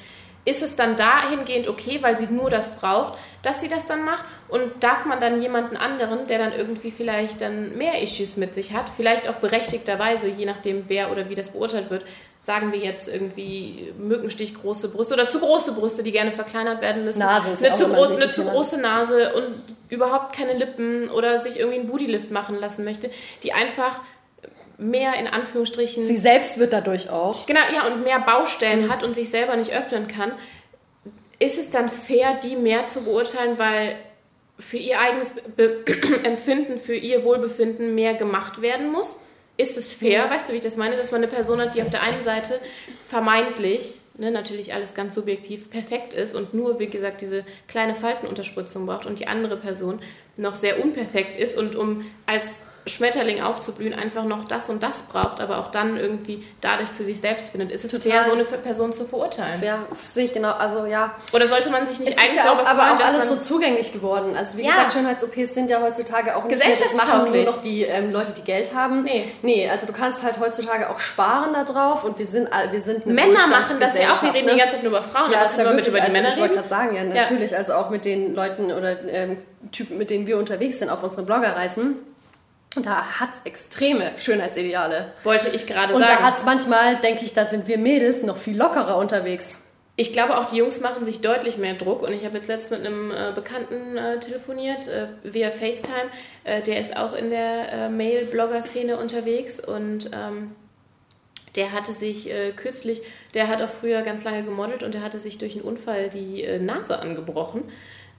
[0.46, 4.26] ist es dann dahingehend okay, weil sie nur das braucht, dass sie das dann macht?
[4.48, 8.74] Und darf man dann jemanden anderen, der dann irgendwie vielleicht dann mehr Issues mit sich
[8.74, 12.04] hat, vielleicht auch berechtigterweise, je nachdem wer oder wie das beurteilt wird,
[12.42, 17.04] sagen wir jetzt irgendwie Mückenstich große Brüste oder zu große Brüste, die gerne verkleinert werden
[17.04, 17.20] müssen.
[17.20, 21.60] Nase ist eine, zu, groß, eine zu große Nase und überhaupt keine Lippen oder sich
[21.60, 23.10] irgendwie einen Bootylift machen lassen möchte,
[23.44, 24.00] die einfach
[24.80, 26.04] mehr in Anführungsstrichen.
[26.04, 27.46] Sie selbst wird dadurch auch.
[27.46, 28.92] Genau, ja, und mehr Baustellen mhm.
[28.92, 30.32] hat und sich selber nicht öffnen kann.
[31.38, 33.96] Ist es dann fair, die mehr zu beurteilen, weil
[34.58, 35.86] für ihr eigenes Be
[36.24, 39.18] Empfinden, für ihr Wohlbefinden mehr gemacht werden muss?
[39.58, 40.26] Ist es fair?
[40.26, 40.32] Mhm.
[40.32, 40.96] Weißt du, wie ich das meine?
[40.96, 42.60] Dass man eine Person hat, die auf der einen Seite
[43.06, 48.86] vermeintlich, ne, natürlich alles ganz subjektiv, perfekt ist und nur, wie gesagt, diese kleine Faltenunterspritzung
[48.86, 50.00] braucht und die andere Person
[50.38, 55.40] noch sehr unperfekt ist und um als Schmetterling aufzublühen, einfach noch das und das braucht,
[55.40, 57.72] aber auch dann irgendwie dadurch zu sich selbst findet.
[57.72, 58.12] Ist es Total.
[58.12, 59.62] fair, so eine Person zu verurteilen?
[59.64, 60.52] Ja, sehe ich genau.
[60.52, 61.16] Also ja.
[61.34, 64.36] Oder sollte man sich nicht es eigentlich ja auch, aber auch alles so zugänglich geworden.
[64.36, 64.72] Also wie ja.
[64.72, 68.34] gesagt, Schönheits-OPs sind ja heutzutage auch nicht mehr, das machen nur noch die ähm, Leute,
[68.34, 69.04] die Geld haben.
[69.04, 69.26] Nee.
[69.42, 73.06] Nee, also du kannst halt heutzutage auch sparen da drauf und wir sind, wir sind
[73.06, 74.54] eine Männer machen das ja auch, wir reden ne?
[74.54, 76.30] die ganze Zeit nur über Frauen, ja, aber ist ja wirklich, über die also Männer
[76.30, 77.58] Ich wollte gerade sagen, ja natürlich, ja.
[77.58, 79.38] also auch mit den Leuten oder ähm,
[79.72, 81.98] Typen, mit denen wir unterwegs sind auf unseren Bloggerreisen
[82.76, 85.14] da hat es extreme Schönheitsideale.
[85.24, 86.04] Wollte ich gerade sagen.
[86.04, 89.62] Und da hat es manchmal, denke ich, da sind wir Mädels noch viel lockerer unterwegs.
[89.96, 92.04] Ich glaube auch, die Jungs machen sich deutlich mehr Druck.
[92.04, 96.10] Und ich habe jetzt letztens mit einem äh, Bekannten äh, telefoniert, äh, via FaceTime.
[96.44, 99.60] Äh, der ist auch in der äh, Mail-Blogger-Szene unterwegs.
[99.60, 100.56] Und ähm,
[101.56, 103.02] der hatte sich äh, kürzlich,
[103.34, 106.48] der hat auch früher ganz lange gemodelt und der hatte sich durch einen Unfall die
[106.60, 107.64] Nase angebrochen.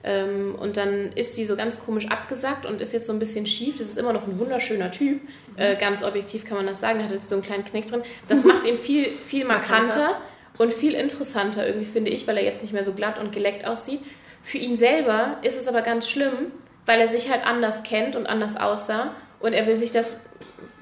[0.03, 3.45] Ähm, und dann ist sie so ganz komisch abgesackt und ist jetzt so ein bisschen
[3.45, 3.77] schief.
[3.77, 5.21] Das ist immer noch ein wunderschöner Typ.
[5.57, 6.99] Äh, ganz objektiv kann man das sagen.
[6.99, 8.01] Er hat jetzt so einen kleinen Knick drin.
[8.27, 10.19] Das macht ihn viel, viel markanter
[10.57, 13.65] und viel interessanter irgendwie, finde ich, weil er jetzt nicht mehr so glatt und geleckt
[13.65, 14.01] aussieht.
[14.43, 16.51] Für ihn selber ist es aber ganz schlimm,
[16.85, 19.13] weil er sich halt anders kennt und anders aussah.
[19.39, 20.19] Und er will sich das,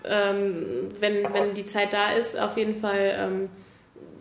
[0.05, 3.49] ähm, wenn, wenn die Zeit da ist, auf jeden Fall ähm,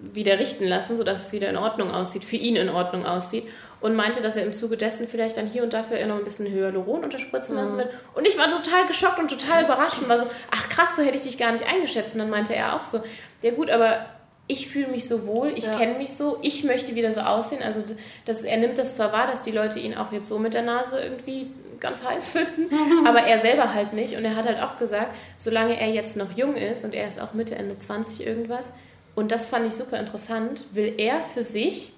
[0.01, 3.45] wieder richten lassen, sodass es wieder in Ordnung aussieht, für ihn in Ordnung aussieht
[3.81, 6.47] und meinte, dass er im Zuge dessen vielleicht dann hier und da noch ein bisschen
[6.47, 7.79] Hyaluron unterspritzen lassen mhm.
[7.79, 7.91] will.
[8.15, 11.17] Und ich war total geschockt und total überrascht und war so, ach krass, so hätte
[11.17, 12.15] ich dich gar nicht eingeschätzt.
[12.15, 13.03] Und dann meinte er auch so,
[13.43, 14.07] ja gut, aber
[14.49, 15.77] ich fühle mich so wohl, ich ja.
[15.77, 17.63] kenne mich so, ich möchte wieder so aussehen.
[17.63, 17.85] Also
[18.25, 20.63] das, er nimmt das zwar wahr, dass die Leute ihn auch jetzt so mit der
[20.63, 21.51] Nase irgendwie
[21.81, 22.69] ganz heiß finden,
[23.07, 24.17] aber er selber halt nicht.
[24.17, 27.21] Und er hat halt auch gesagt, solange er jetzt noch jung ist und er ist
[27.21, 28.73] auch Mitte, Ende 20 irgendwas,
[29.15, 31.93] und das fand ich super interessant, will er für sich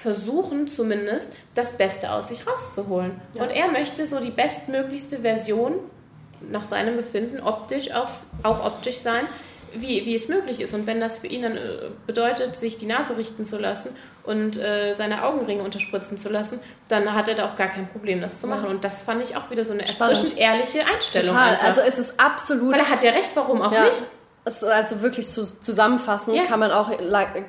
[0.00, 3.20] versuchen zumindest, das Beste aus sich rauszuholen.
[3.34, 3.42] Ja.
[3.42, 5.74] Und er möchte so die bestmöglichste Version
[6.50, 8.08] nach seinem Befinden optisch auch,
[8.42, 9.26] auch optisch sein,
[9.74, 10.72] wie, wie es möglich ist.
[10.72, 13.94] Und wenn das für ihn dann äh, bedeutet, sich die Nase richten zu lassen
[14.24, 18.22] und äh, seine Augenringe unterspritzen zu lassen, dann hat er da auch gar kein Problem,
[18.22, 18.64] das zu machen.
[18.64, 18.70] Ja.
[18.70, 21.28] Und das fand ich auch wieder so eine erfrischend ehrliche Einstellung.
[21.28, 21.50] Total.
[21.50, 21.68] Einfach.
[21.68, 22.72] Also es ist absolut.
[22.72, 23.84] Weil er hat ja recht, warum auch ja.
[23.84, 24.02] nicht?
[24.44, 26.44] Es also wirklich zu, zusammenfassen ja.
[26.44, 26.90] kann man auch,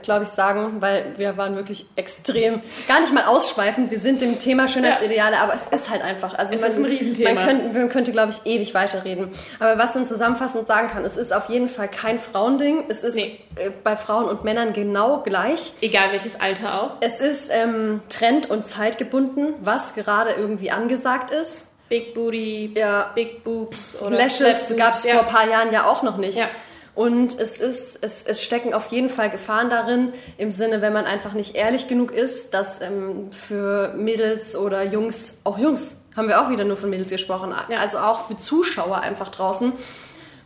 [0.02, 4.40] glaube ich, sagen, weil wir waren wirklich extrem, gar nicht mal ausschweifend, wir sind dem
[4.40, 5.44] Thema Schönheitsideale, ja.
[5.44, 6.34] aber es ist halt einfach.
[6.38, 7.34] Also es man, ist ein Riesenthema.
[7.34, 9.30] Man könnte, man könnte, glaube ich, ewig weiterreden.
[9.60, 12.84] Aber was man zusammenfassend sagen kann, es ist auf jeden Fall kein Frauending.
[12.90, 13.40] Es ist nee.
[13.56, 15.74] Äh, bei Frauen und Männern genau gleich.
[15.80, 16.92] Egal welches Alter auch.
[17.00, 21.68] Es ist ähm, trend- und zeitgebunden, was gerade irgendwie angesagt ist.
[21.88, 23.12] Big Booty, ja.
[23.16, 25.16] Big Boobs oder Lashes gab es ja.
[25.16, 26.38] vor ein paar Jahren ja auch noch nicht.
[26.38, 26.48] Ja.
[26.94, 31.06] Und es, ist, es, es stecken auf jeden Fall Gefahren darin, im Sinne, wenn man
[31.06, 36.42] einfach nicht ehrlich genug ist, dass ähm, für Mädels oder Jungs, auch Jungs, haben wir
[36.42, 37.78] auch wieder nur von Mädels gesprochen, ja.
[37.78, 39.72] also auch für Zuschauer einfach draußen,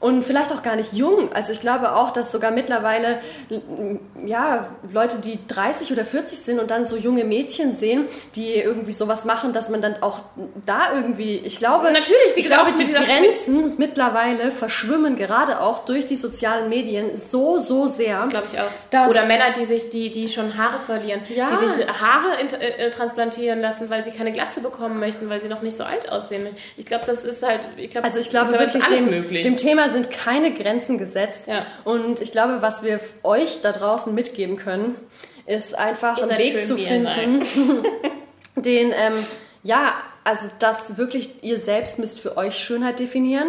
[0.06, 1.34] und vielleicht auch gar nicht jung.
[1.34, 3.18] Also ich glaube auch, dass sogar mittlerweile
[4.24, 8.91] ja, Leute, die 30 oder 40 sind und dann so junge Mädchen sehen, die irgendwie
[8.91, 10.20] sowas machen, dass man dann auch
[10.64, 16.06] da irgendwie, ich glaube, natürlich, wie ich glaube, die Grenzen mittlerweile verschwimmen gerade auch durch
[16.06, 18.20] die sozialen Medien so so sehr.
[18.20, 19.10] Das glaube ich auch.
[19.10, 21.49] Oder Männer, die sich die die schon Haare verlieren, ja.
[21.49, 25.47] die sich Haare äh, äh, transplantieren lassen, weil sie keine Glatze bekommen möchten, weil sie
[25.47, 26.45] noch nicht so alt aussehen.
[26.78, 30.12] Ich glaube, das ist halt, ich glaube, also ich glaube wirklich dem, dem Thema sind
[30.12, 31.46] keine Grenzen gesetzt.
[31.48, 31.66] Ja.
[31.84, 34.96] Und ich glaube, was wir euch da draußen mitgeben können,
[35.46, 37.43] ist einfach einen Weg zu finden,
[38.56, 39.14] den, ähm,
[39.64, 39.93] ja,
[40.24, 43.48] also das wirklich, ihr selbst müsst für euch Schönheit definieren.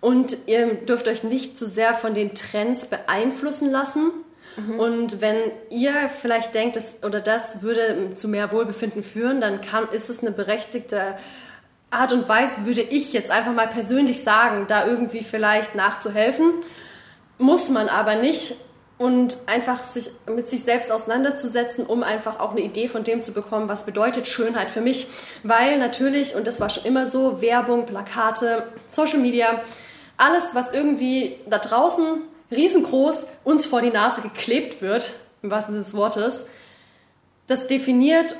[0.00, 4.10] Und ihr dürft euch nicht zu sehr von den Trends beeinflussen lassen.
[4.56, 4.78] Mhm.
[4.80, 5.36] Und wenn
[5.70, 10.20] ihr vielleicht denkt, das oder das würde zu mehr Wohlbefinden führen, dann kann, ist es
[10.20, 11.16] eine berechtigte
[11.92, 16.52] Art und Weise würde ich jetzt einfach mal persönlich sagen, da irgendwie vielleicht nachzuhelfen.
[17.38, 18.56] Muss man aber nicht.
[18.98, 23.32] Und einfach sich mit sich selbst auseinanderzusetzen, um einfach auch eine Idee von dem zu
[23.32, 25.08] bekommen, was bedeutet Schönheit für mich.
[25.42, 29.60] Weil natürlich, und das war schon immer so, Werbung, Plakate, Social Media,
[30.18, 32.22] alles, was irgendwie da draußen
[32.52, 36.46] riesengroß uns vor die Nase geklebt wird, im wahrsten Sinne des Wortes,
[37.48, 38.36] das definiert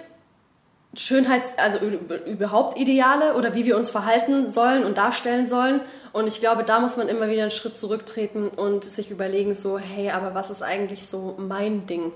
[0.95, 1.79] Schönheits-, also
[2.27, 5.81] überhaupt Ideale oder wie wir uns verhalten sollen und darstellen sollen.
[6.13, 9.79] Und ich glaube, da muss man immer wieder einen Schritt zurücktreten und sich überlegen, so,
[9.79, 12.13] hey, aber was ist eigentlich so mein Ding?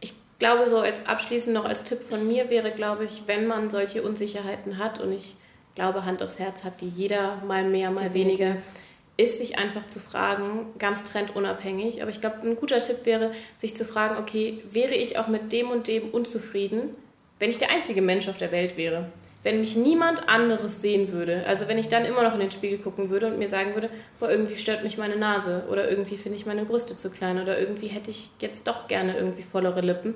[0.00, 3.70] Ich glaube, so als abschließend noch als Tipp von mir wäre, glaube ich, wenn man
[3.70, 5.34] solche Unsicherheiten hat und ich
[5.74, 8.40] glaube, Hand aufs Herz hat die jeder mal mehr, mal Definitiv.
[8.40, 8.56] weniger,
[9.16, 12.02] ist sich einfach zu fragen, ganz trendunabhängig.
[12.02, 15.50] Aber ich glaube, ein guter Tipp wäre, sich zu fragen, okay, wäre ich auch mit
[15.52, 16.90] dem und dem unzufrieden,
[17.38, 19.06] wenn ich der einzige Mensch auf der Welt wäre?
[19.44, 22.78] Wenn mich niemand anderes sehen würde, also wenn ich dann immer noch in den Spiegel
[22.78, 26.36] gucken würde und mir sagen würde, boah, irgendwie stört mich meine Nase oder irgendwie finde
[26.36, 30.14] ich meine Brüste zu klein oder irgendwie hätte ich jetzt doch gerne irgendwie vollere Lippen,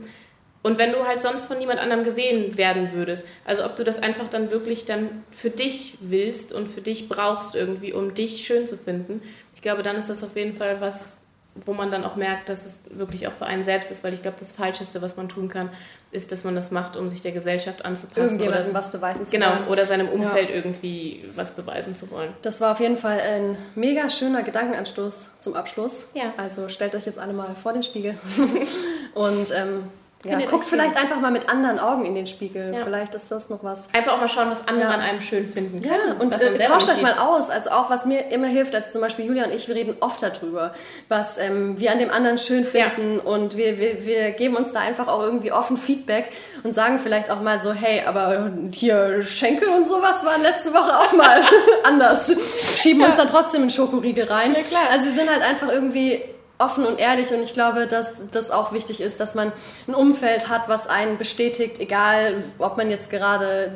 [0.63, 4.01] und wenn du halt sonst von niemand anderem gesehen werden würdest, also ob du das
[4.01, 8.67] einfach dann wirklich dann für dich willst und für dich brauchst irgendwie, um dich schön
[8.67, 9.23] zu finden,
[9.55, 11.22] ich glaube, dann ist das auf jeden Fall was,
[11.55, 14.23] wo man dann auch merkt, dass es wirklich auch für einen selbst ist, weil ich
[14.23, 15.71] glaube, das Falscheste, was man tun kann,
[16.11, 18.21] ist, dass man das macht, um sich der Gesellschaft anzupassen.
[18.23, 19.59] Irgendjemandem oder, was beweisen zu genau, wollen.
[19.59, 20.57] Genau, oder seinem Umfeld ja.
[20.57, 22.33] irgendwie was beweisen zu wollen.
[22.43, 26.09] Das war auf jeden Fall ein mega schöner Gedankenanstoß zum Abschluss.
[26.15, 26.33] Ja.
[26.37, 28.19] Also stellt euch jetzt alle mal vor den Spiegel
[29.15, 29.85] und ähm,
[30.25, 32.73] ja, guckt vielleicht einfach mal mit anderen Augen in den Spiegel.
[32.73, 32.81] Ja.
[32.85, 33.89] Vielleicht ist das noch was.
[33.93, 34.95] Einfach auch mal schauen, was andere ja.
[34.95, 35.93] an einem schön finden können.
[36.09, 37.51] Ja, und äh, tauscht euch mal aus.
[37.51, 40.23] Also auch, was mir immer hilft, als zum Beispiel Julia und ich, wir reden oft
[40.23, 40.75] darüber,
[41.09, 43.19] was ähm, wir an dem anderen schön finden.
[43.19, 46.31] Und wir, wir, wir geben uns da einfach auch irgendwie offen Feedback
[46.63, 50.99] und sagen vielleicht auch mal so, hey, aber hier Schenkel und sowas waren letzte Woche
[51.01, 51.43] auch mal
[51.85, 52.33] anders.
[52.77, 54.55] Schieben uns dann trotzdem in Schokoriegel rein.
[54.55, 54.83] Ja, klar.
[54.91, 56.23] Also wir sind halt einfach irgendwie
[56.59, 59.53] offen und ehrlich und ich glaube, dass das auch wichtig ist, dass man
[59.89, 63.73] ein Umfeld hat, was einen bestätigt, egal ob man jetzt gerade,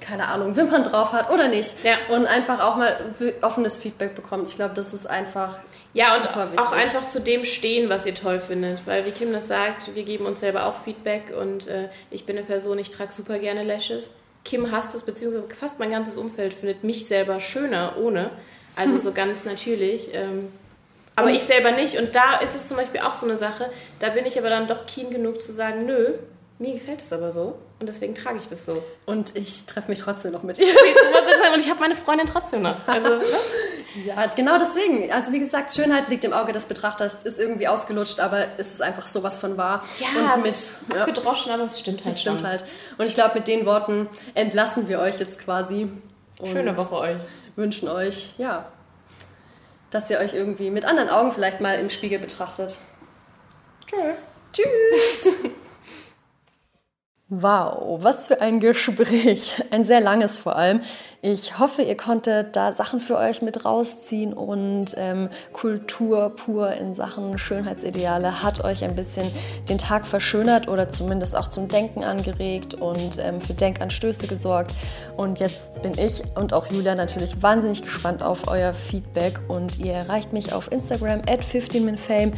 [0.00, 1.82] keine Ahnung, Wimpern drauf hat oder nicht.
[1.84, 1.96] Ja.
[2.14, 2.96] Und einfach auch mal
[3.42, 4.48] offenes Feedback bekommt.
[4.48, 5.56] Ich glaube, das ist einfach.
[5.94, 8.86] Ja, und auch einfach zu dem stehen, was ihr toll findet.
[8.86, 12.36] Weil, wie Kim das sagt, wir geben uns selber auch Feedback und äh, ich bin
[12.36, 14.12] eine Person, ich trage super gerne Lashes.
[14.44, 18.30] Kim hasst es, beziehungsweise fast mein ganzes Umfeld findet mich selber schöner ohne.
[18.76, 20.14] Also so ganz natürlich.
[20.14, 20.52] Ähm,
[21.18, 21.98] aber und ich selber nicht.
[21.98, 24.66] Und da ist es zum Beispiel auch so eine Sache, da bin ich aber dann
[24.66, 26.14] doch keen genug zu sagen, nö,
[26.58, 28.82] mir gefällt es aber so und deswegen trage ich das so.
[29.06, 30.66] Und ich treffe mich trotzdem noch mit ihr.
[31.54, 32.76] und ich habe meine Freundin trotzdem noch.
[32.88, 33.22] Also, ne?
[34.04, 35.10] Ja, genau deswegen.
[35.12, 38.82] Also wie gesagt, Schönheit liegt im Auge des Betrachters, ist irgendwie ausgelutscht, aber es ist
[38.82, 39.84] einfach sowas von wahr.
[40.00, 42.48] Ja, und mit, es ist abgedroschen, ja, aber es stimmt halt Es stimmt schon.
[42.48, 42.64] halt.
[42.98, 45.88] Und ich glaube, mit den Worten entlassen wir euch jetzt quasi.
[46.44, 47.16] Schöne Woche euch.
[47.56, 48.66] Wünschen euch, ja,
[49.90, 52.78] dass ihr euch irgendwie mit anderen Augen vielleicht mal im Spiegel betrachtet.
[53.86, 54.14] Tschö.
[54.52, 55.50] Tschüss.
[57.30, 59.62] Wow, was für ein Gespräch.
[59.70, 60.80] Ein sehr langes vor allem.
[61.20, 66.94] Ich hoffe, ihr konntet da Sachen für euch mit rausziehen und ähm, Kultur pur in
[66.94, 69.30] Sachen Schönheitsideale hat euch ein bisschen
[69.68, 74.70] den Tag verschönert oder zumindest auch zum Denken angeregt und ähm, für Denkanstöße gesorgt.
[75.18, 79.92] Und jetzt bin ich und auch Julia natürlich wahnsinnig gespannt auf euer Feedback und ihr
[79.92, 82.32] erreicht mich auf Instagram at 15minfame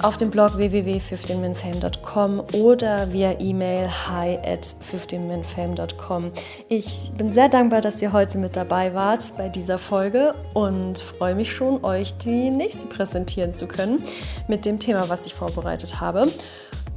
[0.00, 6.32] auf dem Blog www.15minfame.com oder via E-Mail hi at 15minfame.com.
[6.68, 11.34] Ich bin sehr dankbar, dass ihr heute mit dabei wart bei dieser Folge und freue
[11.34, 14.02] mich schon, euch die nächste präsentieren zu können
[14.48, 16.28] mit dem Thema, was ich vorbereitet habe.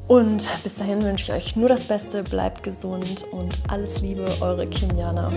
[0.07, 4.67] Und bis dahin wünsche ich euch nur das Beste, bleibt gesund und alles Liebe, eure
[4.67, 5.31] Kim Jana.